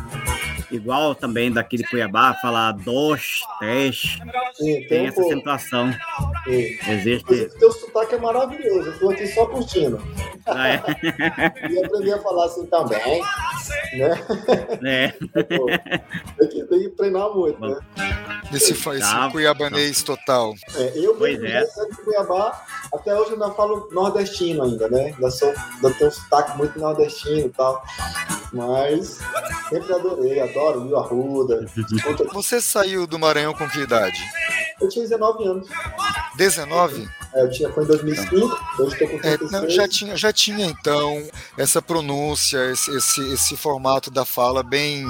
[0.71, 4.19] igual também daqui de Cuiabá, falar dos, tes.
[4.53, 5.93] Sim, tem, tem essa acentuação.
[6.47, 7.33] Existe.
[7.33, 10.01] O teu sotaque é maravilhoso, eu tô aqui só curtindo.
[10.45, 10.81] Ah, é?
[11.69, 13.21] e aprendi a falar assim também.
[13.93, 14.23] Né?
[14.83, 15.13] É.
[16.71, 17.77] tem que treinar muito, né?
[18.53, 20.15] Esse, esse tá, cuiabanês tá.
[20.15, 20.55] total.
[20.75, 21.65] É, eu mesmo é.
[21.65, 25.13] de Cuiabá, até hoje eu ainda falo nordestino ainda, né?
[25.13, 27.83] Ainda, sou, ainda tenho um sotaque muito nordestino e tal.
[28.53, 29.19] Mas
[29.69, 31.65] sempre adorei, adoro Rio Arruda.
[32.33, 34.19] Você saiu do Maranhão com que idade?
[34.79, 35.67] Eu tinha 19 anos.
[36.35, 37.09] 19?
[37.33, 39.53] É, eu tinha, foi em 2005, hoje estou com 36.
[39.53, 41.23] É, não, já, tinha, já tinha, então,
[41.57, 45.05] essa pronúncia, esse, esse, esse formato da fala bem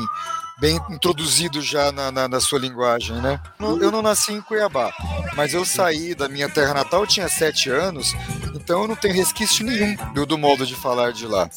[0.60, 3.39] bem introduzido já na, na, na, sua linguagem, né?
[3.60, 4.93] Eu não nasci em Cuiabá,
[5.36, 8.14] mas eu saí da minha terra natal, tinha sete anos,
[8.56, 11.49] então eu não tenho resquício nenhum do, do modo de falar de lá,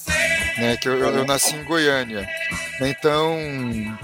[0.58, 0.76] né?
[0.76, 2.26] Que eu, eu, eu nasci em Goiânia.
[2.80, 3.36] Então,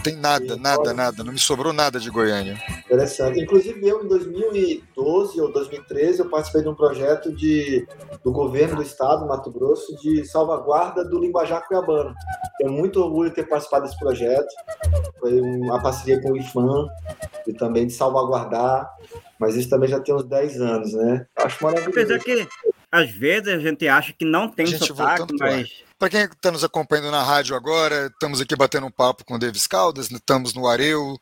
[0.02, 1.24] tem nada, nada, nada.
[1.24, 2.56] Não me sobrou nada de Goiânia.
[2.84, 3.40] Interessante.
[3.40, 7.86] Inclusive, eu, em 2012 ou 2013, eu participei de um projeto de,
[8.22, 12.14] do governo do estado, Mato Grosso, de salvaguarda do linguajar cuiabano.
[12.58, 14.48] Tenho muito orgulho de ter participado desse projeto.
[15.18, 16.88] Foi uma parceria com o IFAM
[17.46, 18.90] e também de salvaguardar.
[19.38, 21.26] Mas isso também já tem uns 10 anos, né?
[21.36, 21.98] Acho maravilhoso.
[21.98, 22.46] Apesar que,
[22.92, 25.89] às vezes, a gente acha que não tem sotaque, mas...
[26.00, 29.38] Para quem está nos acompanhando na rádio agora, estamos aqui batendo um papo com o
[29.38, 30.16] Davis Caldas, né?
[30.16, 31.20] estamos no Areu,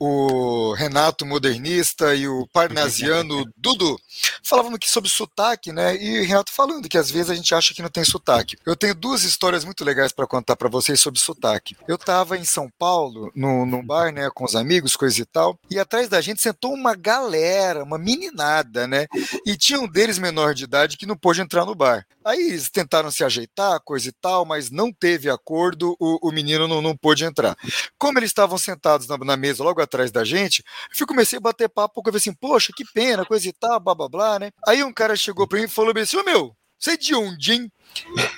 [0.00, 3.96] o Renato Modernista e o Parnasiano Dudu.
[4.42, 5.96] Falávamos aqui sobre sotaque, né?
[5.96, 8.56] E o Renato falando que às vezes a gente acha que não tem sotaque.
[8.66, 11.76] Eu tenho duas histórias muito legais para contar para vocês sobre sotaque.
[11.86, 15.56] Eu estava em São Paulo, no, num bar, né, com os amigos, coisa e tal,
[15.70, 19.06] e atrás da gente sentou uma galera, uma meninada, né?
[19.46, 22.04] E tinha um deles menor de idade que não pôde entrar no bar.
[22.24, 26.66] Aí eles tentaram se ajeitar, coisa e tal, mas não teve acordo, o, o menino
[26.66, 27.56] não, não pôde entrar.
[27.98, 30.64] Como eles estavam sentados na, na, mesa logo atrás da gente,
[30.98, 33.94] eu comecei a bater papo, eu falei assim, poxa, que pena, coisa e tal, blá
[33.94, 34.50] blá blá, né?
[34.66, 37.52] Aí um cara chegou para mim e falou assim, ô meu, você é de onde,
[37.52, 37.72] hein?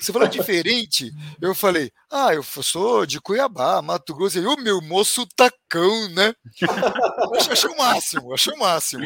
[0.00, 1.12] Você falou diferente?
[1.40, 4.38] Eu falei, ah, eu sou de Cuiabá, Mato Grosso.
[4.38, 6.32] E o meu moço tacão, né?
[7.50, 9.04] achei o máximo, achei o máximo.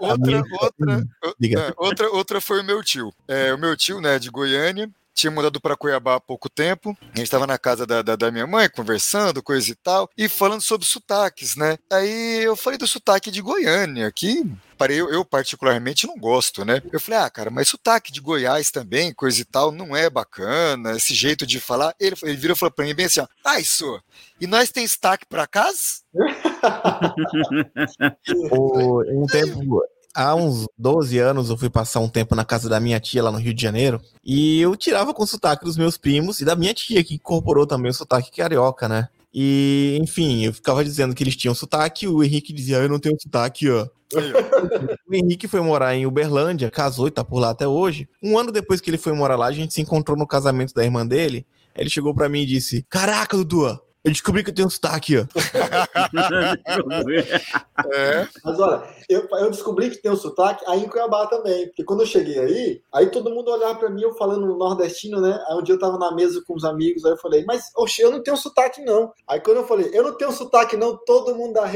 [0.00, 1.06] Outra, outra,
[1.42, 3.12] é, outra, outra foi o meu tio.
[3.28, 6.96] É, o meu tio, né, de Goiânia, tinha mudado para Cuiabá há pouco tempo.
[7.00, 10.28] A gente estava na casa da, da, da, minha mãe, conversando, coisa e tal, e
[10.28, 11.78] falando sobre sotaques, né?
[11.90, 14.44] Aí eu falei do sotaque de Goiânia, que
[14.90, 16.82] eu, eu, particularmente não gosto, né?
[16.92, 20.94] Eu falei, ah, cara, mas sotaque de Goiás também, coisa e tal, não é bacana,
[20.94, 21.94] esse jeito de falar.
[21.98, 23.98] Ele, ele virou e falou pra mim bem assim, ó, ah, isso,
[24.38, 26.04] e nós tem sotaque pra casa?
[28.52, 29.82] o, um tempo,
[30.16, 33.30] há uns 12 anos eu fui passar um tempo na casa da minha tia lá
[33.30, 36.56] no Rio de Janeiro e eu tirava com o sotaque dos meus primos e da
[36.56, 39.08] minha tia, que incorporou também o sotaque carioca, né?
[39.32, 42.98] E, enfim, eu ficava dizendo que eles tinham sotaque, o Henrique dizia, ah, eu não
[42.98, 43.86] tenho sotaque, ó.
[45.06, 48.08] o Henrique foi morar em Uberlândia, casou e tá por lá até hoje.
[48.22, 50.82] Um ano depois que ele foi morar lá, a gente se encontrou no casamento da
[50.82, 51.44] irmã dele.
[51.76, 55.18] Ele chegou para mim e disse: Caraca, Dudu, eu descobri que eu tenho um sotaque,
[55.18, 55.26] ó.
[57.92, 58.28] é.
[58.44, 61.66] Mas olha, eu, eu descobri que tem um sotaque aí em Cuiabá também.
[61.66, 65.44] Porque quando eu cheguei aí, aí todo mundo olhava pra mim, eu falando nordestino, né?
[65.48, 68.00] Aí um dia eu tava na mesa com os amigos, aí eu falei, mas, oxe,
[68.00, 69.12] eu não tenho sotaque, não.
[69.26, 71.68] Aí quando eu falei, eu não tenho sotaque, não, todo mundo da,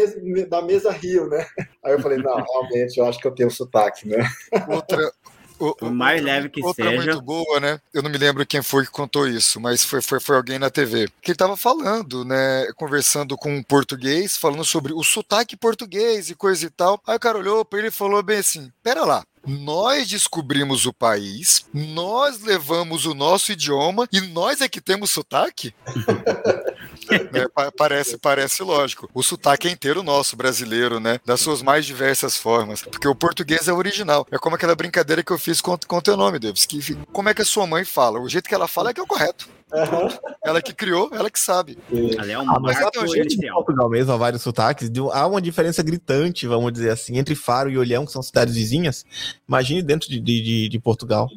[0.49, 1.45] da mesa riu, né?
[1.85, 4.25] Aí eu falei, não, realmente, eu acho que eu tenho sotaque, né?
[4.69, 5.11] Outra,
[5.61, 6.97] o, Por mais leve que outra seja.
[6.97, 7.81] muito boa, né?
[7.93, 10.71] Eu não me lembro quem foi que contou isso, mas foi, foi, foi alguém na
[10.71, 11.09] TV.
[11.23, 12.67] Que ele tava falando, né?
[12.77, 17.01] Conversando com um português, falando sobre o sotaque português e coisa e tal.
[17.07, 20.93] Aí o cara olhou para ele e falou bem assim: pera lá, nós descobrimos o
[20.93, 25.75] país, nós levamos o nosso idioma e nós é que temos sotaque?
[27.33, 27.47] né?
[27.77, 29.09] Parece, parece lógico.
[29.13, 31.21] O sotaque é inteiro nosso, brasileiro, né?
[31.25, 32.83] Das suas mais diversas formas.
[32.83, 34.27] Porque o português é original.
[34.31, 36.67] É como aquela brincadeira que eu fiz com o teu nome, Davis.
[36.67, 38.21] Que, como é que a sua mãe fala?
[38.21, 39.49] O jeito que ela fala é que é o correto.
[39.73, 40.09] Uhum.
[40.45, 41.79] Ela que criou, ela que sabe.
[42.29, 44.91] é uma ah, mas então, gente, em Portugal mesmo há vários sotaques.
[45.13, 49.05] Há uma diferença gritante, vamos dizer assim, entre Faro e Olhão, que são cidades vizinhas.
[49.49, 51.29] Imagine dentro de, de, de Portugal.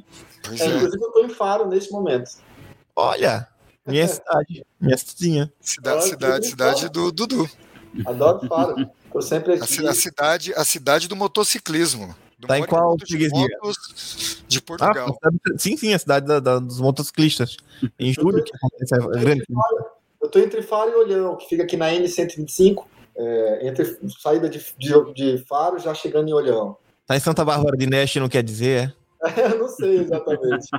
[0.50, 0.68] É, é.
[0.68, 2.32] Inclusive, eu estou em Faro nesse momento.
[2.96, 3.48] Olha,
[3.86, 5.54] minha cidade, minha cidadezinha.
[5.62, 7.50] Cidade, cidade, cidade do Dudu.
[8.06, 8.90] Adoro Faro.
[9.14, 9.88] Eu sempre aqui.
[9.88, 12.16] A, cidade, a cidade do motociclismo.
[12.44, 13.48] Do tá em qual freguesia?
[14.50, 15.18] De Portugal.
[15.24, 17.56] Ah, sim, sim, a cidade da, da, dos motociclistas.
[17.98, 19.44] Em julho, que acontece a grande.
[20.22, 22.84] Eu tô entre Faro e Olhão, que fica aqui na N125,
[23.16, 26.76] é, entre saída de, de, de Faro já chegando em Olhão.
[27.08, 28.94] Tá em Santa Bárbara de Neste, não quer dizer, é?
[29.38, 30.70] Eu não sei exatamente.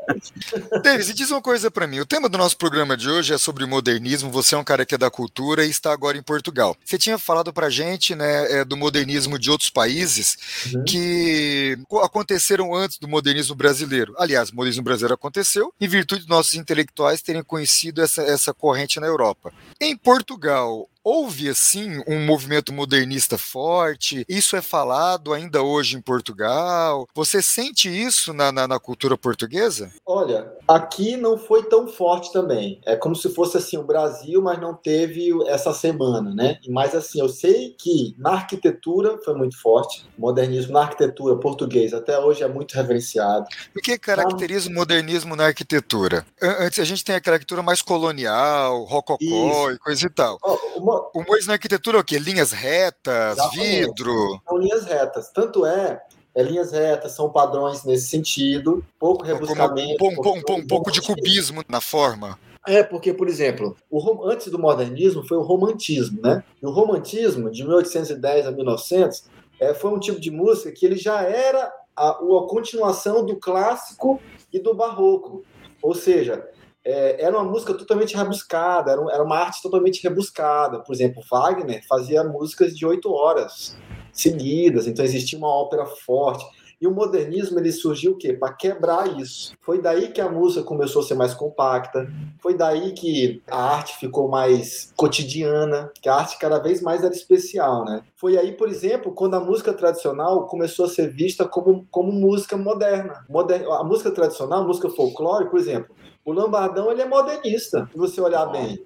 [0.82, 2.00] Davis, diz uma coisa para mim.
[2.00, 4.30] O tema do nosso programa de hoje é sobre modernismo.
[4.30, 6.76] Você é um cara que é da cultura e está agora em Portugal.
[6.84, 10.36] Você tinha falado pra gente, né, é, do modernismo de outros países
[10.72, 10.84] uhum.
[10.84, 14.14] que aconteceram antes do modernismo brasileiro.
[14.18, 18.98] Aliás, o modernismo brasileiro aconteceu em virtude de nossos intelectuais terem conhecido essa, essa corrente
[18.98, 19.52] na Europa.
[19.80, 24.24] Em Portugal, houve assim um movimento modernista forte?
[24.28, 27.06] Isso é falado ainda hoje em Portugal?
[27.14, 29.92] Você sente isso na, na, na, cultura portuguesa?
[30.06, 32.80] Olha, aqui não foi tão forte também.
[32.86, 36.58] É como se fosse assim o Brasil, mas não teve essa semana, né?
[36.68, 40.06] Mas assim, eu sei que na arquitetura foi muito forte.
[40.16, 43.46] O modernismo na arquitetura portuguesa até hoje é muito reverenciado.
[43.76, 46.24] O que caracteriza o modernismo na arquitetura?
[46.40, 49.70] Antes a gente tem aquela arquitetura mais colonial, rococó Isso.
[49.72, 50.38] e coisa e tal.
[50.76, 52.18] Uma, o Mois na arquitetura é o quê?
[52.18, 53.86] Linhas retas, Exatamente.
[53.86, 54.40] vidro?
[54.46, 55.30] São linhas retas.
[55.30, 56.02] Tanto é,
[56.34, 60.04] é linhas retas, são padrões nesse sentido, pouco rebuscamento.
[60.04, 62.38] Um, um, um, um pouco de cubismo na forma.
[62.66, 66.42] É, porque, por exemplo, o, antes do modernismo foi o romantismo, né?
[66.62, 69.24] E o romantismo, de 1810 a 1900,
[69.60, 74.20] é, foi um tipo de música que ele já era a, a continuação do clássico
[74.52, 75.44] e do barroco.
[75.82, 76.48] Ou seja,
[76.84, 80.80] é, era uma música totalmente rebuscada, era, era, uma arte totalmente rebuscada.
[80.80, 83.76] Por exemplo, Wagner fazia músicas de oito horas
[84.12, 86.44] seguidas, então existia uma ópera forte.
[86.84, 88.34] E o modernismo ele surgiu o quê?
[88.34, 89.54] Para quebrar isso.
[89.62, 92.06] Foi daí que a música começou a ser mais compacta,
[92.42, 97.14] foi daí que a arte ficou mais cotidiana, que a arte cada vez mais era
[97.14, 98.02] especial, né?
[98.14, 102.54] Foi aí, por exemplo, quando a música tradicional começou a ser vista como, como música
[102.54, 103.24] moderna.
[103.30, 103.66] Moder...
[103.66, 108.20] A música tradicional, a música folclore, por exemplo, o Lambardão ele é modernista, se você
[108.20, 108.78] olhar bem.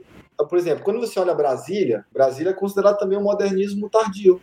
[0.48, 4.40] Por exemplo, quando você olha Brasília, Brasília é considerado também um modernismo tardio.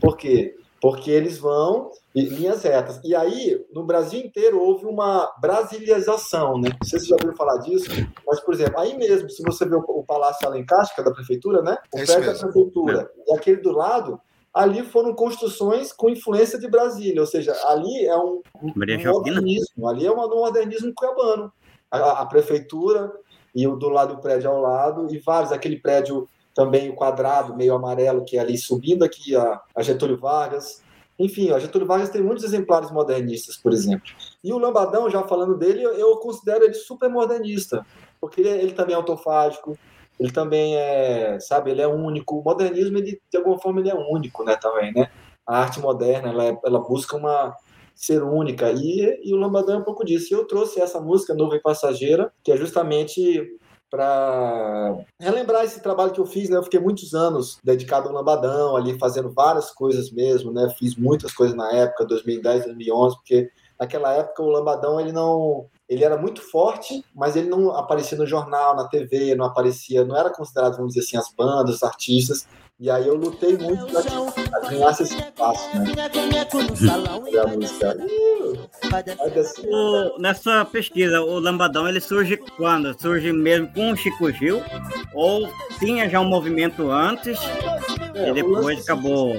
[0.00, 0.56] Por quê?
[0.80, 2.98] Porque eles vão em linhas retas.
[3.04, 6.70] E aí, no Brasil inteiro, houve uma brasilização, né?
[6.70, 7.90] Não sei se você já ouviu falar disso,
[8.26, 11.60] mas, por exemplo, aí mesmo, se você vê o Palácio Alencastre, que é da prefeitura,
[11.60, 11.76] né?
[11.94, 13.30] O é prédio da prefeitura, é.
[13.30, 14.18] e aquele do lado,
[14.54, 20.06] ali foram construções com influência de Brasília, ou seja, ali é um, um modernismo, ali
[20.06, 21.52] é um modernismo cuiabano
[21.90, 23.12] a, a, prefeitura
[23.54, 27.54] e o do lado do prédio ao lado, e vários, aquele prédio também o quadrado,
[27.54, 30.82] meio amarelo, que é ali subindo aqui a, a Getúlio Vargas.
[31.18, 34.10] Enfim, o Getúlio Vargas tem muitos exemplares modernistas, por exemplo.
[34.44, 37.84] E o Lambadão, já falando dele, eu considero ele super modernista,
[38.20, 39.78] porque ele, ele também é autofágico,
[40.20, 42.38] ele também é, sabe, ele é único.
[42.38, 45.10] O modernismo, ele, de alguma forma, ele é único, né, também, né?
[45.46, 47.54] A arte moderna, ela, é, ela busca uma
[47.94, 50.32] ser única, e, e o Lambadão é um pouco disso.
[50.32, 53.58] E eu trouxe essa música, Nuvem Passageira, que é justamente
[53.96, 56.58] para relembrar esse trabalho que eu fiz, né?
[56.58, 60.68] Eu fiquei muitos anos dedicado ao lambadão, ali fazendo várias coisas mesmo, né?
[60.78, 66.04] Fiz muitas coisas na época, 2010, 2011, porque naquela época o lambadão ele não ele
[66.04, 70.30] era muito forte, mas ele não aparecia no jornal, na TV, não aparecia, não era
[70.30, 72.46] considerado, vamos dizer assim, as bandas, os artistas.
[72.78, 75.94] E aí eu lutei muito para ganhar esse espaço, né?
[79.66, 82.94] o, nessa pesquisa, o Lambadão ele surge quando?
[83.00, 84.62] Surge mesmo com o Chico Gil?
[85.14, 87.38] Ou tinha já um movimento antes
[88.14, 89.32] é, e depois acabou?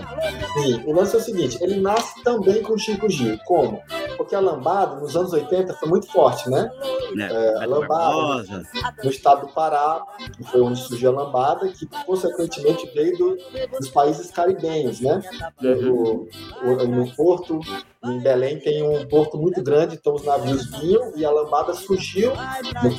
[0.53, 3.37] Sim, o lance é o seguinte, ele nasce também com o Chico Gil.
[3.45, 3.83] Como?
[4.17, 6.71] Porque a lambada, nos anos 80, foi muito forte, né?
[7.17, 8.63] É, é, a lambada,
[9.03, 10.03] no estado do Pará,
[10.35, 13.37] que foi onde surgiu a lambada, que consequentemente veio do
[13.77, 15.21] dos países caribenhos, né?
[15.61, 16.27] Uhum.
[16.63, 17.59] O, o, no Porto,
[18.11, 22.31] em Belém tem um porto muito grande, então os navios vinham e a lambada surgiu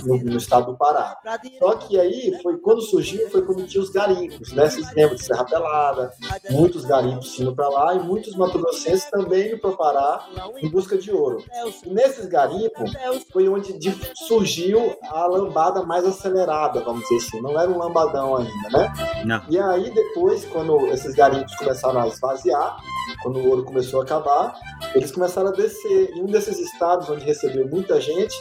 [0.05, 1.17] no, no, estado do Pará.
[1.59, 4.69] Só que aí, foi quando surgiu, foi quando tinha os garimpos, né?
[4.69, 6.13] Vocês lembram de Serra Pelada,
[6.51, 10.27] muitos garimpos indo para lá e muitos matogrossenses também indo para o Pará
[10.63, 11.43] em busca de ouro.
[11.85, 12.93] E nesses garimpos
[13.33, 13.79] foi onde
[14.27, 17.41] surgiu a lambada mais acelerada, vamos dizer assim.
[17.41, 18.93] Não era um lambadão ainda, né?
[19.25, 19.43] Não.
[19.49, 22.77] E aí depois, quando esses garimpos começaram a esvaziar,
[23.23, 24.55] quando o ouro começou a acabar,
[24.99, 26.11] eles começaram a descer.
[26.15, 28.35] E um desses estados onde recebeu muita gente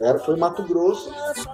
[0.00, 1.10] era, foi Mato Grosso.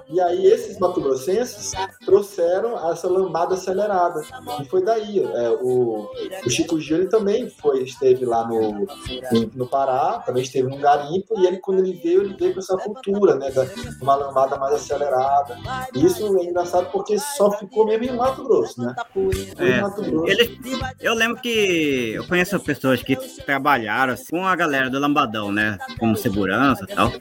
[0.09, 1.71] E aí esses mato-grossenses
[2.05, 4.21] trouxeram essa lambada acelerada.
[4.61, 5.19] E foi daí.
[5.23, 6.09] É, o,
[6.45, 8.85] o Chico Gil ele também foi, esteve lá no,
[9.55, 12.77] no Pará, também esteve num garimpo, e ele, quando ele veio, ele veio com essa
[12.77, 13.49] cultura, né?
[13.51, 13.65] Da,
[14.01, 15.57] uma lambada mais acelerada.
[15.95, 18.93] E isso é engraçado porque só ficou mesmo em Mato Grosso, né?
[19.57, 20.27] É, Mato Grosso.
[20.27, 20.59] Ele,
[20.99, 23.15] eu lembro que eu conheço pessoas que
[23.45, 25.77] trabalharam com a galera do Lambadão, né?
[25.99, 27.11] Como segurança e tal.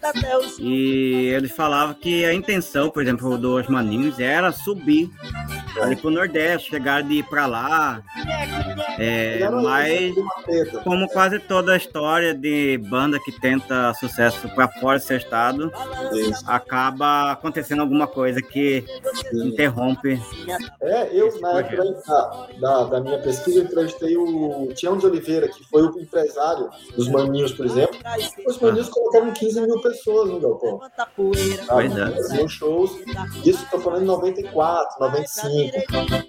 [0.58, 5.10] E eles falavam que a intenção, por exemplo, dos maninhos era subir
[5.80, 8.02] ali pro Nordeste, chegar de ir pra lá.
[8.98, 10.14] É, mas,
[10.84, 15.72] como quase toda a história de banda que tenta sucesso para fora do seu estado,
[16.46, 18.84] acaba acontecendo alguma coisa que
[19.32, 20.20] interrompe.
[20.80, 21.82] É, eu, na época
[22.60, 27.52] da, da, minha pesquisa, entrevistei o Tião de Oliveira, que foi o empresário dos Maninhos,
[27.52, 27.98] por exemplo.
[28.46, 30.80] Os Maninhos colocaram 15 mil pessoas no galpão.
[31.16, 32.48] Pois é.
[32.48, 32.92] shows.
[33.44, 35.61] Isso estou falando em 94, 95.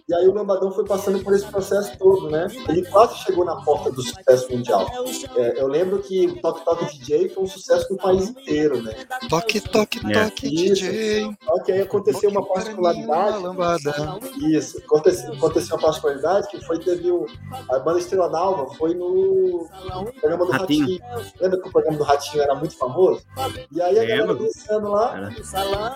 [0.07, 2.47] E aí o Lambadão foi passando por esse processo todo, né?
[2.69, 4.87] Ele quase chegou na porta do sucesso mundial.
[5.35, 8.93] É, eu lembro que o Toque Toque DJ foi um sucesso no país inteiro, né?
[9.29, 10.23] Toque Toque é.
[10.25, 11.35] Toque DJ.
[11.43, 13.43] Só que aí aconteceu uma particularidade.
[14.51, 17.25] Isso, aconteceu, aconteceu uma particularidade que foi teve o,
[17.69, 19.67] a banda Estrela Dalva foi no
[20.19, 20.99] programa do Ratinho.
[20.99, 21.33] Ratinho.
[21.39, 23.23] Lembra que o programa do Ratinho era muito famoso?
[23.71, 25.31] E aí a galera dançando lá,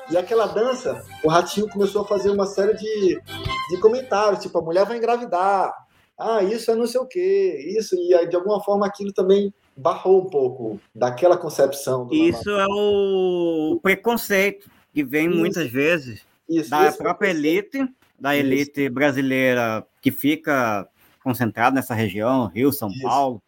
[0.09, 3.21] e aquela dança, o Ratinho começou a fazer uma série de,
[3.69, 5.73] de comentários, tipo, a mulher vai engravidar,
[6.17, 9.53] ah, isso é não sei o quê, isso, e aí, de alguma forma aquilo também
[9.75, 12.07] barrou um pouco daquela concepção.
[12.11, 15.37] isso é o preconceito que vem isso.
[15.37, 17.87] muitas vezes isso, da isso, própria elite,
[18.19, 20.87] da elite brasileira que fica
[21.23, 23.41] concentrada nessa região, Rio, São Paulo,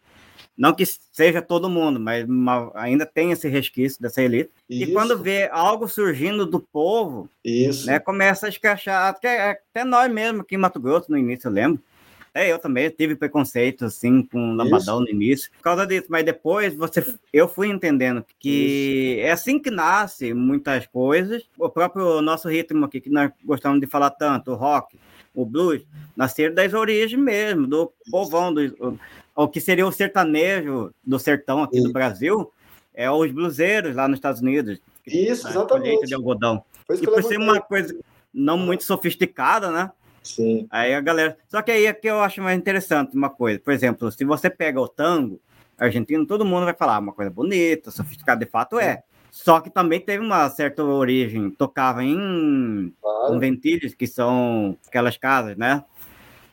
[0.60, 2.28] não que seja todo mundo, mas
[2.76, 4.51] ainda tem esse resquício dessa elite.
[4.70, 4.89] Isso.
[4.89, 7.88] E quando vê algo surgindo do povo, Isso.
[7.88, 9.07] Né, começa a escrachar.
[9.07, 11.82] Até, até nós mesmo aqui em Mato Grosso, no início, eu lembro.
[12.30, 16.07] Até eu também tive preconceito, assim, com lambadão no início, por causa disso.
[16.10, 19.28] Mas depois você, eu fui entendendo que Isso.
[19.28, 21.41] é assim que nasce muitas coisas.
[21.57, 24.99] O próprio nosso ritmo aqui, que nós gostamos de falar tanto, o rock,
[25.34, 25.84] o blues,
[26.18, 28.99] nasceram das origens mesmo, do povão, do,
[29.43, 32.51] o que seria o sertanejo do sertão aqui do Brasil,
[32.93, 34.81] é os bluseiros lá nos Estados Unidos.
[35.07, 36.05] Isso, exatamente.
[36.07, 36.61] de algodão.
[36.89, 37.97] E por ser uma coisa
[38.33, 39.91] não muito sofisticada, né?
[40.21, 40.67] Sim.
[40.69, 41.37] Aí a galera.
[41.47, 43.59] Só que aí é que eu acho mais interessante uma coisa.
[43.59, 45.39] Por exemplo, se você pega o tango
[45.77, 49.03] argentino, todo mundo vai falar uma coisa bonita, sofisticada, de fato é.
[49.31, 51.49] Só que também teve uma certa origem.
[51.49, 53.35] Tocava em, claro.
[53.35, 55.81] em ventilhos, que são aquelas casas, né?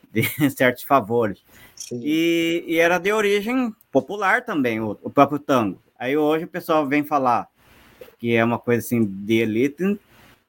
[0.09, 0.23] De
[0.55, 1.43] certos favores.
[1.91, 5.81] E, e, era de origem popular também, o, o, próprio tango.
[5.97, 7.47] Aí hoje o pessoal vem falar
[8.19, 9.99] que é uma coisa assim de elite,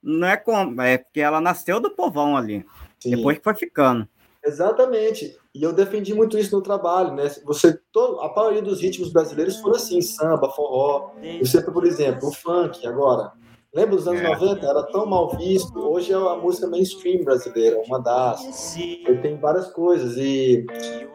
[0.03, 2.65] não é como, é porque ela nasceu do povão ali,
[2.99, 3.11] Sim.
[3.11, 4.09] depois que foi ficando.
[4.45, 5.37] Exatamente.
[5.55, 7.29] E eu defendi muito isso no trabalho, né?
[7.45, 11.13] Você, todo, a maioria dos ritmos brasileiros foram assim, samba, forró.
[11.41, 13.33] Você, por exemplo, o funk agora.
[13.75, 14.29] Lembra dos anos é.
[14.29, 14.67] 90?
[14.67, 15.79] Era tão mal visto.
[15.79, 18.75] Hoje é a música mainstream brasileira, uma das.
[18.77, 20.17] Ele tem várias coisas.
[20.17, 20.65] E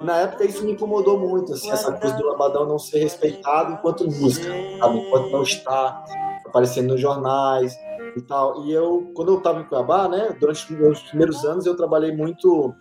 [0.01, 4.05] na época isso me incomodou muito, assim, essa coisa do lambadão não ser respeitado enquanto
[4.05, 4.49] música,
[4.79, 4.99] sabe?
[4.99, 6.03] Enquanto não está
[6.45, 7.75] aparecendo nos jornais
[8.15, 8.63] e tal.
[8.63, 12.15] E eu, quando eu estava em Cuiabá, né, durante os meus primeiros anos, eu trabalhei
[12.15, 12.71] muito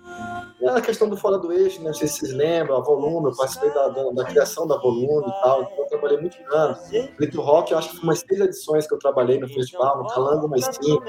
[0.71, 3.37] na questão do fora do eixo, né, não sei se vocês lembram, a Volume, eu
[3.37, 6.79] participei da, da, da criação da Volume e tal, então eu trabalhei muito anos.
[7.19, 10.07] Little Rock, eu acho que foi umas seis edições que eu trabalhei no festival, no
[10.09, 11.03] Calango, mais cinco.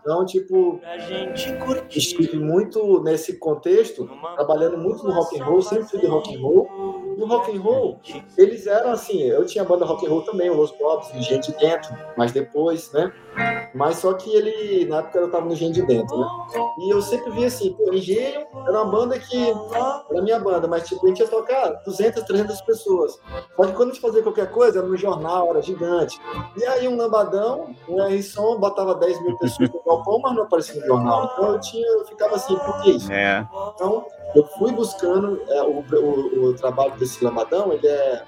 [0.00, 0.80] Então, tipo,
[1.90, 6.40] estive muito nesse contexto, trabalhando muito no rock and roll, sempre fui de rock and
[6.40, 6.68] roll,
[7.16, 8.00] no rock and roll,
[8.36, 11.94] eles eram assim, eu tinha banda rock and roll também, o Los Bobs, Gente Dentro,
[12.16, 13.12] mas depois, né?
[13.74, 16.26] Mas só que ele, na época eu tava no Engenho de Dentro, né?
[16.78, 19.52] E eu sempre via assim, pô, Engenho era uma banda que,
[20.10, 23.18] era minha banda, mas tipo, a gente ia tocar 200, 300 pessoas.
[23.56, 26.20] Só que quando a gente fazia qualquer coisa, era no jornal, era gigante.
[26.56, 30.80] E aí um lambadão, um R-Som, botava 10 mil pessoas no galpão, mas não aparecia
[30.80, 31.30] no jornal.
[31.32, 33.12] Então eu, tinha, eu ficava assim, por que isso?
[33.12, 33.46] É.
[33.74, 38.22] Então, eu fui buscando é, o, o, o, trabalho desse Lambadão, ele é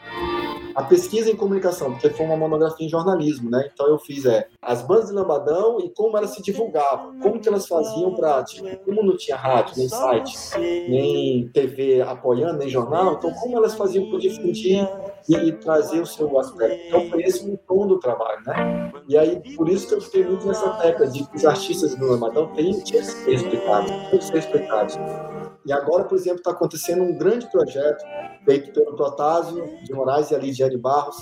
[0.74, 3.68] a pesquisa em comunicação, porque foi uma monografia em jornalismo, né?
[3.72, 7.48] Então eu fiz é, as bandas de Lambadão e como elas se divulgavam, como que
[7.48, 13.14] elas faziam para, tipo, como não tinha rádio, nem site, nem TV apoiando, nem jornal,
[13.14, 14.88] então como elas faziam para difundir
[15.28, 16.86] e, e, trazer o seu aspecto.
[16.86, 18.92] Então foi esse o tom do trabalho, né?
[19.08, 22.06] E aí, por isso que eu fiquei muito nessa tecla de que os artistas do
[22.06, 24.98] Lambadão têm que ser explicados, têm que ser explicados.
[25.66, 28.04] E agora, por exemplo, está acontecendo um grande projeto
[28.44, 31.16] feito pelo Protásio de Moraes e a Lidiane Barros,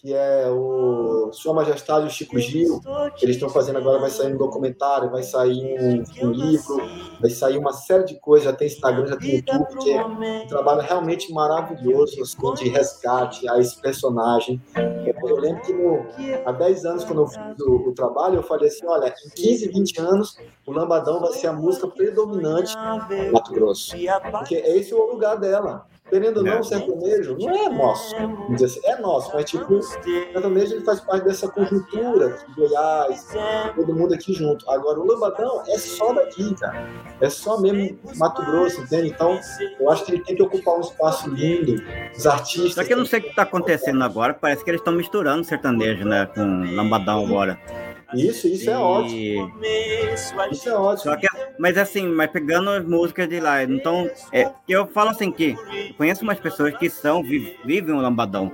[0.00, 2.80] que é o Sua Majestade o Chico Gil.
[3.20, 6.76] Eles estão fazendo agora, vai sair um documentário, vai sair um, um, livro,
[7.20, 10.46] vai sair uma série de coisas, já tem Instagram, já tem YouTube, que é um
[10.46, 14.62] trabalho realmente maravilhoso, assim, de resgate a esse personagem.
[14.76, 16.06] Eu lembro que no,
[16.46, 19.68] há 10 anos, quando eu fiz o, o trabalho, eu falei assim, olha, em 15,
[19.68, 23.96] 20 anos, o Lambadão vai ser a música predominante do Mato Grosso.
[24.30, 25.86] Porque esse é o lugar dela.
[26.10, 28.14] Querendo ou não, o sertanejo não é nosso.
[28.50, 33.26] Dizer assim, é nosso, mas tipo, o sertanejo ele faz parte dessa conjuntura de Goiás,
[33.74, 34.68] todo mundo aqui junto.
[34.70, 36.88] Agora, o Lambadão é só daqui, cara.
[37.20, 39.08] É só mesmo Mato Grosso, entende?
[39.08, 39.38] Então,
[39.78, 41.82] eu acho que ele tem que ocupar um espaço lindo.
[42.16, 42.74] Os artistas.
[42.74, 45.44] Só que eu não sei o que está acontecendo agora, parece que eles estão misturando
[45.44, 46.42] sertanejo, né, com
[46.74, 47.58] Lambadão agora.
[48.14, 49.52] Isso, isso é ótimo.
[50.50, 51.16] Isso é ótimo.
[51.18, 51.28] Que,
[51.58, 55.56] mas assim, mas pegando as músicas de lá, então, é, eu falo assim que
[55.96, 58.50] conheço umas pessoas que são, vivem o lambadão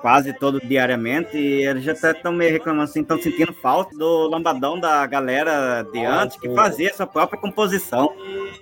[0.00, 4.78] quase todo diariamente e eles já estão meio reclamando assim, estão sentindo falta do lambadão
[4.78, 8.12] da galera de antes que fazia sua própria composição.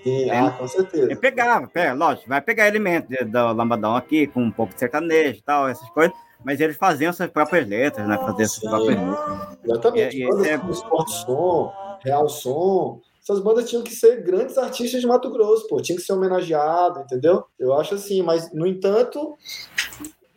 [0.02, 1.14] Sim, é, ah, com certeza.
[1.16, 5.42] Pegar, pega, lógico, vai pegar elementos do lambadão aqui, com um pouco de sertanejo e
[5.42, 8.16] tal, essas coisas mas eles faziam suas próprias letras, né?
[8.16, 9.58] Faziam suas próprias letras.
[9.64, 10.16] Exatamente.
[10.16, 10.58] E, bandas é...
[10.58, 11.72] como Sport Som,
[12.04, 16.02] Real Som, essas bandas tinham que ser grandes artistas de Mato Grosso, pô, tinha que
[16.02, 17.44] ser homenageado, entendeu?
[17.58, 19.36] Eu acho assim, mas no entanto,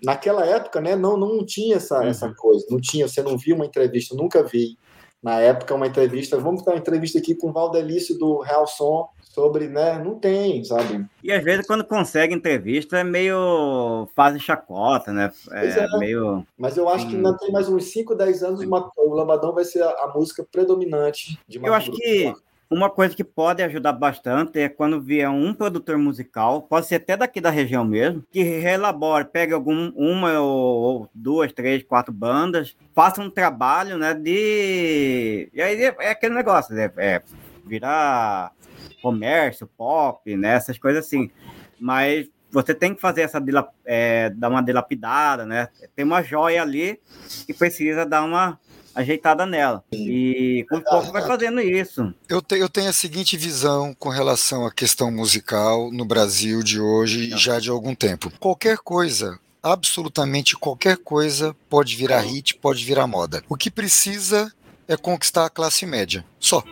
[0.03, 2.07] naquela época, né, não, não tinha essa, uhum.
[2.07, 4.77] essa coisa, não tinha, você não via uma entrevista, nunca vi.
[5.21, 9.07] Na época, uma entrevista, vamos dar uma entrevista aqui com o Valdelício do Real Som,
[9.34, 9.97] sobre, né?
[9.97, 11.05] Não tem, sabe?
[11.23, 15.31] E às vezes quando consegue entrevista é meio fase chacota, né?
[15.51, 15.97] É, é.
[15.97, 16.45] meio.
[16.57, 17.09] Mas eu acho hum.
[17.09, 20.11] que ainda tem mais uns 5, 10 anos uma, o Lambadão vai ser a, a
[20.13, 22.31] música predominante de Eu acho que
[22.69, 27.17] uma coisa que pode ajudar bastante é quando vier um produtor musical, pode ser até
[27.17, 32.75] daqui da região mesmo, que relabore, pegue algum, uma ou, ou duas, três, quatro bandas,
[32.93, 35.49] faça um trabalho, né, de...
[35.53, 37.21] E aí é, é aquele negócio, né, é
[37.65, 38.51] virar
[39.03, 40.55] comércio, pop, né?
[40.55, 41.29] Essas coisas assim.
[41.79, 43.43] Mas você tem que fazer essa
[43.85, 45.67] é, dar uma dilapidada, né?
[45.95, 46.99] Tem uma joia ali
[47.45, 48.57] que precisa dar uma
[48.95, 49.83] ajeitada nela.
[49.91, 52.13] E com pouco vai fazendo isso.
[52.29, 56.79] Eu, te, eu tenho a seguinte visão com relação à questão musical no Brasil de
[56.79, 58.31] hoje e já de algum tempo.
[58.39, 63.41] Qualquer coisa absolutamente qualquer coisa pode virar hit, pode virar moda.
[63.47, 64.51] O que precisa
[64.87, 66.25] é conquistar a classe média.
[66.39, 66.63] Só.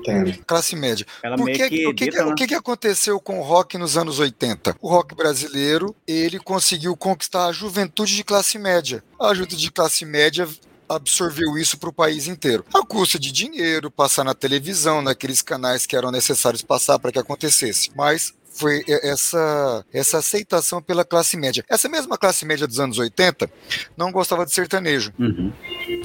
[0.00, 0.44] Entendo.
[0.46, 1.06] Classe média.
[1.36, 4.76] Por que, que, o, que, que, o que aconteceu com o rock nos anos 80?
[4.80, 9.02] O rock brasileiro, ele conseguiu conquistar a juventude de classe média.
[9.20, 10.48] A juventude de classe média
[10.88, 12.64] absorveu isso para o país inteiro.
[12.74, 17.18] A custa de dinheiro, passar na televisão, naqueles canais que eram necessários passar para que
[17.18, 17.92] acontecesse.
[17.94, 21.64] Mas foi essa, essa aceitação pela classe média.
[21.68, 23.50] Essa mesma classe média dos anos 80
[23.96, 25.12] não gostava de sertanejo.
[25.18, 25.50] Uhum.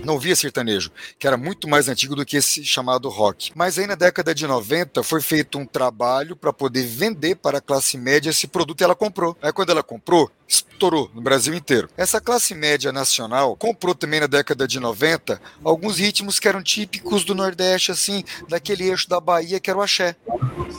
[0.05, 0.89] Não via sertanejo,
[1.19, 3.51] que era muito mais antigo do que esse chamado rock.
[3.55, 7.61] Mas aí na década de 90 foi feito um trabalho para poder vender para a
[7.61, 9.35] classe média esse produto e ela comprou.
[9.41, 11.89] Aí quando ela comprou, estourou no Brasil inteiro.
[11.97, 17.23] Essa classe média nacional comprou também na década de 90 alguns ritmos que eram típicos
[17.23, 20.15] do Nordeste, assim, daquele eixo da Bahia que era o axé.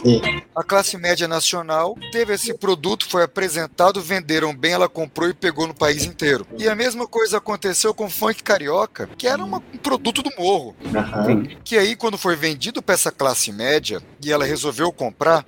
[0.02, 0.20] Sim.
[0.54, 5.66] A classe média nacional teve esse produto, foi apresentado, venderam bem, ela comprou e pegou
[5.66, 6.46] no país inteiro.
[6.58, 10.30] E a mesma coisa aconteceu com o funk carioca, que era uma, um produto do
[10.38, 10.76] morro.
[10.84, 11.46] Uhum.
[11.64, 15.44] Que aí, quando foi vendido para essa classe média e ela resolveu comprar,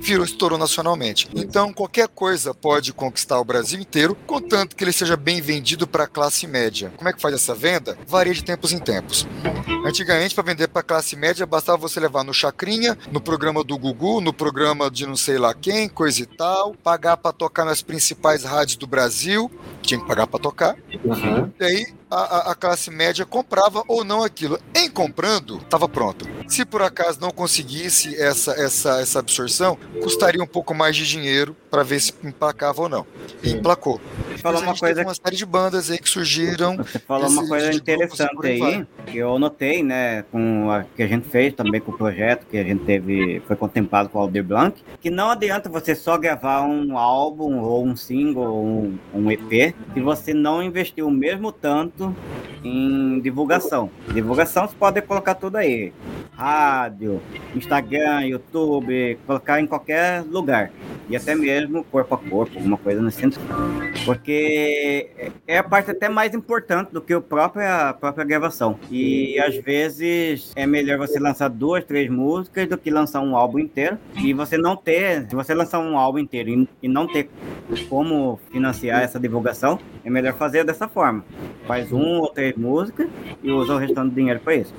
[0.00, 1.28] virou, estourou nacionalmente.
[1.34, 6.04] Então, qualquer coisa pode conquistar o Brasil inteiro, contanto que ele seja bem vendido para
[6.04, 6.92] a classe média.
[6.96, 7.96] Como é que faz essa venda?
[8.06, 9.26] Varia de tempos em tempos.
[9.84, 13.76] Antigamente, para vender para a classe média, bastava você levar no Chacrinha, no programa do
[13.78, 17.82] Gugu, no programa de não sei lá quem, coisa e tal, pagar para tocar nas
[17.82, 19.50] principais rádios do Brasil,
[19.82, 20.76] tinha que pagar para tocar.
[21.04, 21.50] Uhum.
[21.60, 24.58] E aí a, a, classe média comprava ou não aquilo.
[24.74, 26.28] Em comprando, estava pronto.
[26.46, 31.56] Se por acaso não conseguisse essa, essa, essa absorção, custaria um pouco mais de dinheiro
[31.70, 33.06] para ver se emplacava ou não.
[33.42, 34.00] E emplacou.
[34.38, 36.76] Falou uma coisa uma série de bandas aí que surgiram.
[36.76, 41.28] Você falou uma coisa interessante aí, que eu notei, né, com a que a gente
[41.28, 44.82] fez também com o projeto que a gente teve, foi contemplado com o Alder Blanc,
[45.00, 49.74] que não adianta você só gravar um álbum ou um single ou um, um EP
[49.94, 52.01] se você não investir o mesmo tanto
[52.64, 53.90] em divulgação.
[54.12, 55.92] Divulgação você pode colocar tudo aí.
[56.32, 57.20] Rádio,
[57.54, 60.70] Instagram, YouTube, colocar em qualquer lugar.
[61.08, 63.44] E até mesmo corpo a corpo, alguma coisa nesse sentido.
[64.04, 65.10] Porque
[65.46, 68.78] é a parte até mais importante do que a própria, a própria gravação.
[68.90, 73.58] E às vezes é melhor você lançar duas, três músicas do que lançar um álbum
[73.58, 73.98] inteiro.
[74.16, 77.28] E você não ter, se você lançar um álbum inteiro e, e não ter
[77.88, 81.24] como financiar essa divulgação, é melhor fazer dessa forma.
[81.66, 83.08] Faz um ou três músicas
[83.42, 84.72] e usa o restante do dinheiro para isso.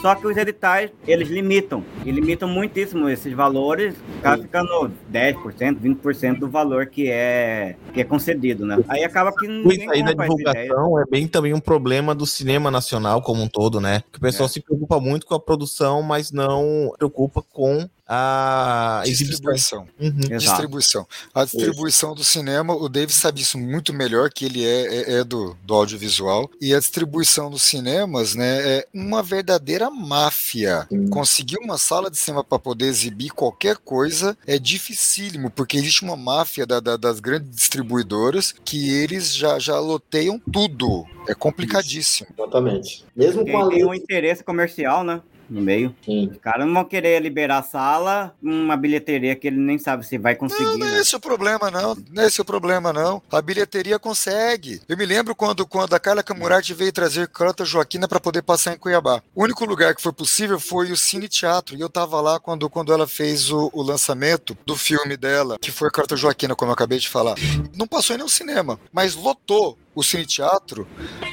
[0.00, 1.82] Só que os editais, eles limitam.
[2.04, 8.04] E limitam muitíssimo esses valores, acaba ficando 10%, 20% do valor que é, que é
[8.04, 8.78] concedido, né?
[8.88, 13.22] Aí acaba que Isso aí da divulgação é bem também um problema do cinema nacional
[13.22, 14.02] como um todo, né?
[14.12, 14.48] Que o pessoal é.
[14.50, 19.86] se preocupa muito com a produção, mas não preocupa com a distribuição.
[20.00, 20.38] Uhum.
[20.38, 21.06] Distribuição.
[21.34, 25.24] A distribuição do cinema, o David sabe isso muito melhor, que ele é, é, é,
[25.24, 26.50] do, do audiovisual.
[26.58, 30.86] E a distribuição dos cinemas né, é uma verdadeira máfia.
[30.90, 31.10] Uhum.
[31.10, 36.16] Conseguir uma sala de cinema para poder exibir qualquer coisa é dificílimo, porque existe uma
[36.16, 41.04] máfia da, da, das grandes distribuidoras que eles já, já loteiam tudo.
[41.28, 42.28] É complicadíssimo.
[42.30, 42.42] Isso.
[42.42, 43.04] Exatamente.
[43.14, 43.78] Mesmo com a lei...
[43.78, 45.20] tem um interesse comercial, né?
[45.48, 45.94] No meio.
[46.04, 46.28] Sim.
[46.30, 50.18] Os caras não vão querer liberar a sala, uma bilheteria que ele nem sabe se
[50.18, 50.64] vai conseguir.
[50.64, 51.00] Não, não é né?
[51.00, 51.96] esse o problema, não.
[52.10, 53.22] Não é esse o problema, não.
[53.30, 54.80] A bilheteria consegue.
[54.88, 58.74] Eu me lembro quando, quando a Carla Camurati veio trazer Canta Joaquina para poder passar
[58.74, 59.22] em Cuiabá.
[59.34, 61.76] O único lugar que foi possível foi o Cine Teatro.
[61.76, 65.70] E eu tava lá quando, quando ela fez o, o lançamento do filme dela, que
[65.70, 67.34] foi Carta Joaquina, como eu acabei de falar.
[67.76, 70.86] Não passou em nenhum cinema, mas lotou o Cine Teatro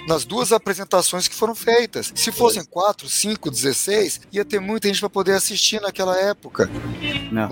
[0.07, 2.11] nas duas apresentações que foram feitas.
[2.15, 6.69] Se fossem quatro, cinco, dezesseis, ia ter muita gente para poder assistir naquela época.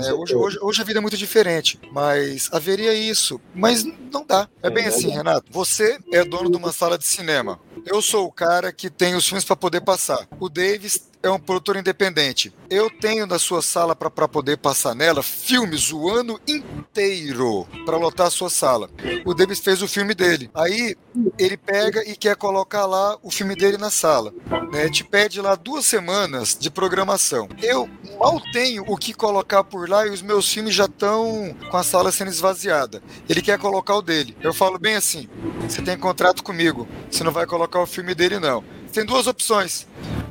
[0.06, 3.40] É, hoje, hoje, hoje a vida é muito diferente, mas haveria isso.
[3.54, 4.48] Mas não dá.
[4.62, 5.52] É bem assim, Renato.
[5.52, 7.60] Você é dono de uma sala de cinema.
[7.86, 10.28] Eu sou o cara que tem os filmes para poder passar.
[10.40, 12.54] O Davis é um produtor independente.
[12.70, 18.28] Eu tenho na sua sala para poder passar nela filmes o ano inteiro para lotar
[18.28, 18.90] a sua sala.
[19.26, 20.52] O Davis fez o filme dele.
[20.54, 20.98] Aí
[21.40, 24.34] ele pega e quer colocar lá o filme dele na sala.
[24.72, 24.90] Né?
[24.90, 27.48] Te pede lá duas semanas de programação.
[27.62, 31.78] Eu mal tenho o que colocar por lá e os meus filmes já estão com
[31.78, 33.02] a sala sendo esvaziada.
[33.30, 34.36] Ele quer colocar o dele.
[34.42, 35.30] Eu falo bem assim:
[35.62, 38.62] você tem contrato comigo, você não vai colocar o filme dele, não.
[38.92, 39.88] Tem duas opções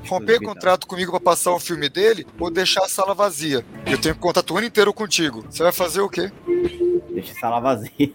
[0.08, 3.64] romper contrato comigo para passar o filme dele ou deixar a sala vazia.
[3.86, 5.44] Eu tenho contato o ano inteiro contigo.
[5.50, 6.30] Você vai fazer o quê?
[7.12, 8.12] Deixa a sala vazia.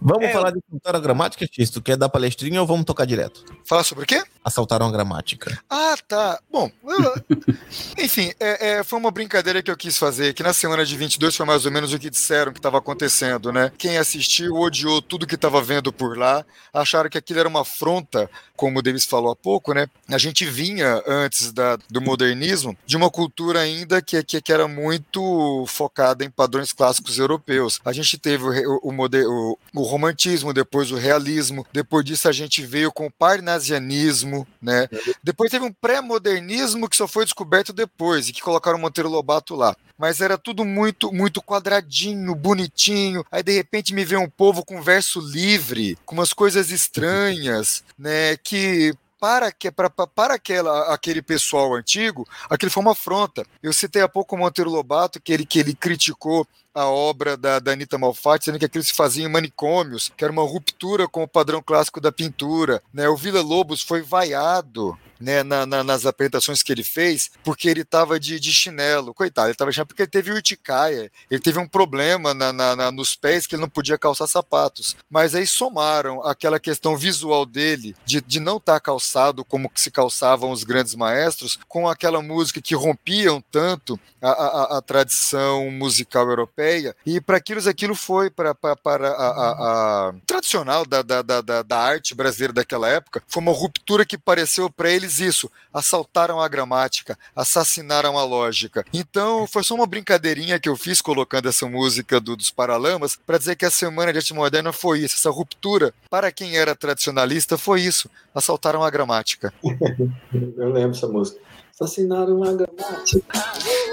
[0.00, 0.54] Vamos é, falar eu...
[0.54, 1.70] de assaltaram a gramática, X?
[1.70, 3.44] Tu quer dar palestrinha ou vamos tocar direto?
[3.64, 4.22] Falar sobre o quê?
[4.46, 5.60] Assaltaram a gramática.
[5.68, 6.38] Ah, tá.
[6.48, 6.70] Bom,
[7.98, 11.34] enfim, é, é, foi uma brincadeira que eu quis fazer, que na semana de 22
[11.34, 13.72] foi mais ou menos o que disseram que estava acontecendo, né?
[13.76, 18.30] Quem assistiu odiou tudo que estava vendo por lá, acharam que aquilo era uma afronta,
[18.54, 19.88] como o Davis falou há pouco, né?
[20.08, 24.68] A gente vinha, antes da, do modernismo, de uma cultura ainda que, que, que era
[24.68, 27.80] muito focada em padrões clássicos europeus.
[27.84, 32.64] A gente teve o, o, o, o romantismo, depois o realismo, depois disso a gente
[32.64, 34.88] veio com o parnasianismo, né?
[35.22, 39.54] Depois teve um pré-modernismo que só foi descoberto depois e que colocaram o Monteiro Lobato
[39.54, 39.76] lá.
[39.96, 43.24] Mas era tudo muito muito quadradinho, bonitinho.
[43.30, 48.36] Aí de repente me vê um povo com verso livre, com umas coisas estranhas, né?
[48.36, 53.46] Que para, que, para, para aquela, aquele pessoal antigo, aquilo foi uma afronta.
[53.62, 56.46] Eu citei há pouco o Monteiro Lobato, que ele, que ele criticou
[56.76, 60.32] a obra da, da Anitta Malfatti, dizendo que aquilo se fazia em manicômios, que era
[60.32, 62.82] uma ruptura com o padrão clássico da pintura.
[62.92, 63.08] Né?
[63.08, 67.82] O Vila Lobos foi vaiado né, na, na, nas apresentações que ele fez, porque ele
[67.82, 69.14] estava de, de, chinelo.
[69.14, 73.46] Coitado, ele estava chinelo porque ele teve urticária, ele teve um problema na, nos pés
[73.46, 74.96] que ele não podia calçar sapatos.
[75.10, 79.90] Mas aí somaram aquela questão visual dele, de, de não estar tá calçado como se
[79.90, 86.28] calçavam os grandes maestros, com aquela música que rompiam tanto a, a, a tradição musical
[86.28, 92.14] europeia e para aquilo, aquilo foi para a, a, tradicional da, da, da, da arte
[92.14, 98.18] brasileira daquela época, foi uma ruptura que pareceu para eles isso, assaltaram a gramática, assassinaram
[98.18, 98.84] a lógica.
[98.92, 103.38] Então foi só uma brincadeirinha que eu fiz colocando essa música do, dos Paralamas para
[103.38, 107.56] dizer que a Semana de Arte Moderna foi isso, essa ruptura para quem era tradicionalista
[107.56, 109.54] foi isso, assaltaram a gramática.
[109.62, 111.38] eu lembro essa música
[111.78, 113.22] assassinaram a gramática.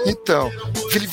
[0.06, 0.50] Então,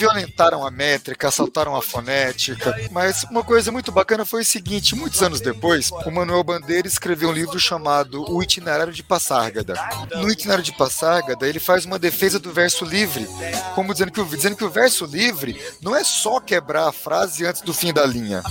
[0.01, 2.75] violentaram a métrica, assaltaram a fonética.
[2.91, 7.29] Mas uma coisa muito bacana foi o seguinte: muitos anos depois, o Manuel Bandeira escreveu
[7.29, 9.75] um livro chamado O Itinerário de Passárgada.
[10.15, 13.27] No Itinerário de Passárgada, ele faz uma defesa do verso livre,
[13.75, 17.45] como dizendo que, o, dizendo que o verso livre não é só quebrar a frase
[17.45, 18.41] antes do fim da linha.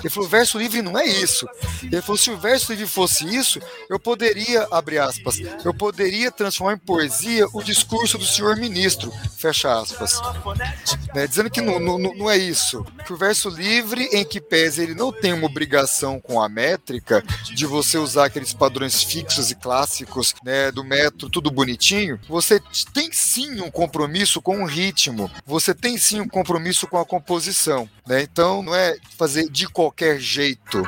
[0.00, 1.46] Ele falou: o verso livre não é isso.
[1.82, 6.74] Ele falou: se o verso livre fosse isso, eu poderia, abre aspas, eu poderia transformar
[6.74, 10.20] em poesia o discurso do senhor ministro, fecha aspas.
[11.14, 12.84] Né, dizendo que não, não, não é isso.
[13.04, 17.22] Que o verso livre, em que pese ele não tem uma obrigação com a métrica
[17.44, 22.60] de você usar aqueles padrões fixos e clássicos né, do metro, tudo bonitinho, você
[22.92, 27.88] tem sim um compromisso com o ritmo, você tem sim um compromisso com a composição.
[28.06, 28.22] Né?
[28.22, 30.82] Então não é fazer de qualquer jeito.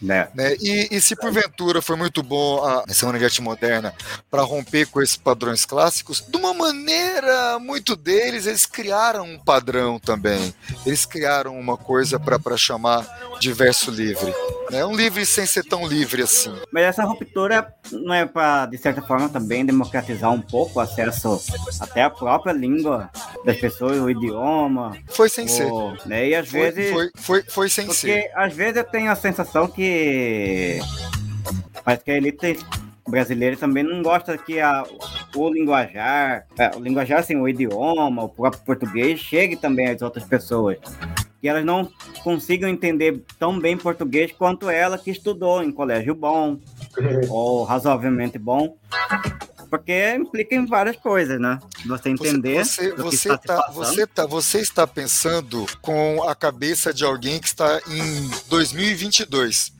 [0.00, 0.28] Né?
[0.34, 0.54] né?
[0.60, 3.92] E, e, se porventura foi muito bom a Semana de Arte Moderna
[4.30, 9.67] para romper com esses padrões clássicos, de uma maneira muito deles, eles criaram um padrão
[9.98, 10.54] também.
[10.86, 13.06] Eles criaram uma coisa para chamar
[13.40, 14.32] de verso livre.
[14.70, 14.84] Né?
[14.84, 16.54] Um livre sem ser tão livre assim.
[16.72, 21.40] Mas essa ruptura não é para, de certa forma, também democratizar um pouco o acesso
[21.80, 23.10] até a própria língua
[23.44, 24.96] das pessoas, o idioma.
[25.08, 25.70] Foi sem ser.
[26.06, 26.28] Né?
[26.28, 26.92] E às foi, vezes.
[26.92, 28.22] Foi, foi, foi sem porque ser.
[28.22, 30.80] Porque às vezes eu tenho a sensação que.
[31.84, 32.58] Parece que a elite
[33.08, 34.84] brasileira também não gosta que a,
[35.34, 40.24] o linguajar, é, o linguajar, assim, o idioma, o próprio português, chegue também às outras
[40.24, 40.78] pessoas
[41.40, 41.90] que elas não
[42.22, 46.58] consigam entender tão bem português quanto ela que estudou em colégio bom
[47.30, 48.76] ou razoavelmente bom.
[49.70, 51.58] Porque implica em várias coisas, né?
[51.86, 52.64] Você entender.
[52.64, 57.38] Você, você, você, está, tá, você, tá, você está pensando com a cabeça de alguém
[57.38, 59.72] que está em 2022.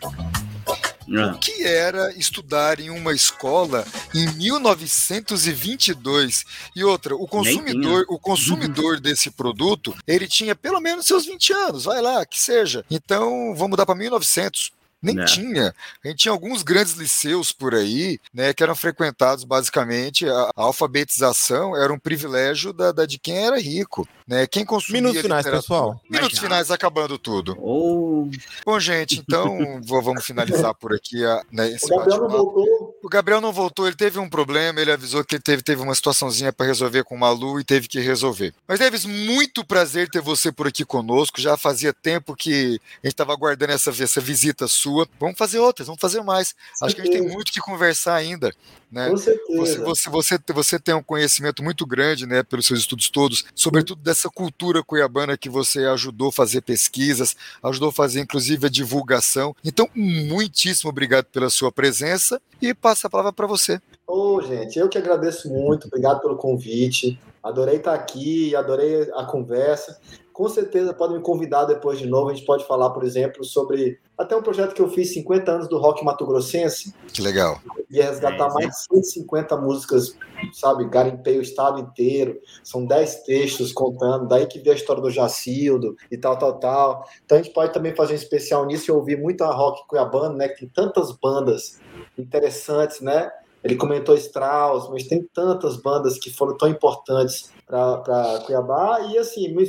[1.34, 6.44] O que era estudar em uma escola em 1922?
[6.76, 11.84] E outra, o consumidor, o consumidor desse produto, ele tinha pelo menos seus 20 anos,
[11.84, 12.84] vai lá, que seja.
[12.90, 14.76] Então, vamos dar para 1900.
[15.00, 15.24] Nem né.
[15.26, 15.72] tinha.
[16.04, 20.28] A gente tinha alguns grandes liceus por aí, né, que eram frequentados basicamente.
[20.28, 24.06] A, a alfabetização era um privilégio da, da, de quem era rico.
[24.28, 24.46] Né?
[24.46, 26.00] Quem consumia Minutos finais, pessoal.
[26.10, 27.56] Minutos finais acabando tudo.
[27.60, 28.28] Oh.
[28.66, 32.98] Bom, gente, então vamos finalizar por aqui a, né, esse o Gabriel não voltou.
[33.02, 35.94] O Gabriel não voltou, ele teve um problema, ele avisou que ele teve, teve uma
[35.94, 38.52] situaçãozinha para resolver com o Malu e teve que resolver.
[38.66, 41.40] Mas, Davis, muito prazer ter você por aqui conosco.
[41.40, 45.08] Já fazia tempo que a gente estava aguardando essa, essa visita sua sua.
[45.20, 46.54] Vamos fazer outras, vamos fazer mais.
[46.82, 48.54] Acho que a gente tem muito que conversar ainda.
[48.90, 49.10] Né?
[49.10, 49.84] Com certeza.
[49.84, 54.30] Você, você, você, tem um conhecimento muito grande, né, pelos seus estudos todos, sobretudo dessa
[54.30, 59.54] cultura cuiabana que você ajudou a fazer pesquisas, ajudou a fazer inclusive a divulgação.
[59.62, 63.80] Então, muitíssimo obrigado pela sua presença e passo a palavra para você.
[64.06, 67.18] Ô, oh, gente, eu que agradeço muito, obrigado pelo convite.
[67.48, 69.98] Adorei estar aqui, adorei a conversa
[70.38, 72.30] com certeza podem me convidar depois de novo.
[72.30, 75.68] A gente pode falar, por exemplo, sobre até um projeto que eu fiz 50 anos
[75.68, 76.94] do rock mato-grossense.
[77.12, 77.60] Que legal.
[77.90, 80.16] E resgatar é, mais de 150 músicas,
[80.52, 80.88] sabe?
[80.88, 82.38] Garimpei o estado inteiro.
[82.62, 84.28] São 10 textos contando.
[84.28, 87.04] Daí que veio a história do Jacildo e tal, tal, tal.
[87.24, 90.36] Então a gente pode também fazer um especial nisso e ouvir muito a rock cuiabano,
[90.36, 90.46] né?
[90.46, 91.80] Que tem tantas bandas
[92.16, 93.28] interessantes, né?
[93.62, 99.00] Ele comentou Strauss, mas tem tantas bandas que foram tão importantes para Cuiabá.
[99.10, 99.64] E assim, me,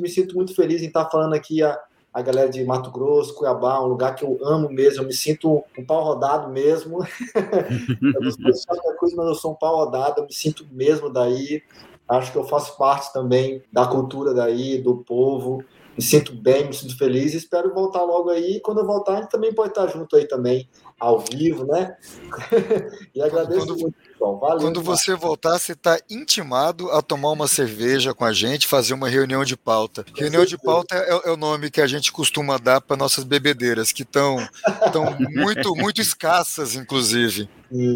[0.00, 1.78] me, sinto muito feliz em estar falando aqui a,
[2.12, 5.64] a galera de Mato Grosso, Cuiabá, um lugar que eu amo mesmo, eu me sinto
[5.78, 6.98] um pau rodado mesmo.
[7.34, 11.08] eu não sei qualquer coisa, mas eu sou um pau rodado, eu me sinto mesmo
[11.08, 11.62] daí.
[12.08, 15.64] Acho que eu faço parte também da cultura daí, do povo.
[15.96, 17.34] Me sinto bem, me sinto feliz.
[17.34, 18.60] Espero voltar logo aí.
[18.60, 20.68] Quando eu voltar, a gente também pode estar junto aí também,
[21.00, 21.96] ao vivo, né?
[23.14, 24.38] e agradeço quando, muito, João.
[24.38, 24.58] Valeu.
[24.58, 29.08] Quando você voltar, você está intimado a tomar uma cerveja com a gente, fazer uma
[29.08, 30.04] reunião de pauta.
[30.04, 30.58] Com reunião certeza.
[30.58, 34.02] de pauta é, é, o nome que a gente costuma dar para nossas bebedeiras, que
[34.02, 34.36] estão
[35.34, 37.48] muito, muito escassas, inclusive.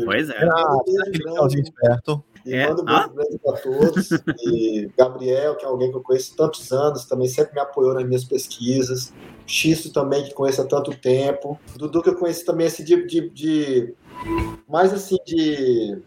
[0.06, 0.44] Pois é.
[0.44, 0.78] Ah,
[1.36, 2.24] tá gente perto.
[2.44, 2.68] E é.
[2.68, 3.08] mando um ah?
[3.08, 4.10] beijo para todos.
[4.44, 7.94] E Gabriel, que é alguém que eu conheço há tantos anos, também sempre me apoiou
[7.94, 9.12] nas minhas pesquisas.
[9.46, 11.58] Xisto também, que conheço há tanto tempo.
[11.76, 13.94] Dudu, que eu conheço também esse de, de, de
[14.68, 15.98] mais assim, de.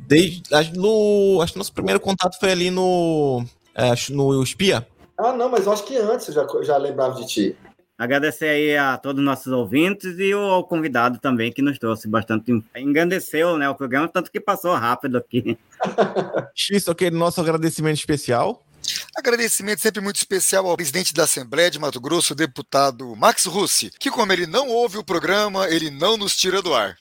[0.00, 0.42] Desde,
[0.76, 3.44] no, acho que nosso primeiro contato foi ali no,
[3.74, 4.86] é, no Espia.
[5.16, 7.56] Ah, não, mas eu acho que antes eu já, já lembrava de ti.
[7.96, 12.50] Agradecer aí a todos os nossos ouvintes e o convidado também que nos trouxe bastante,
[12.76, 15.56] engrandeceu né, o programa, tanto que passou rápido aqui.
[16.54, 18.64] X, aquele nosso agradecimento especial.
[19.16, 23.90] Agradecimento sempre muito especial ao presidente da Assembleia de Mato Grosso, o deputado Max Russi,
[23.98, 26.96] que como ele não ouve o programa, ele não nos tira do ar.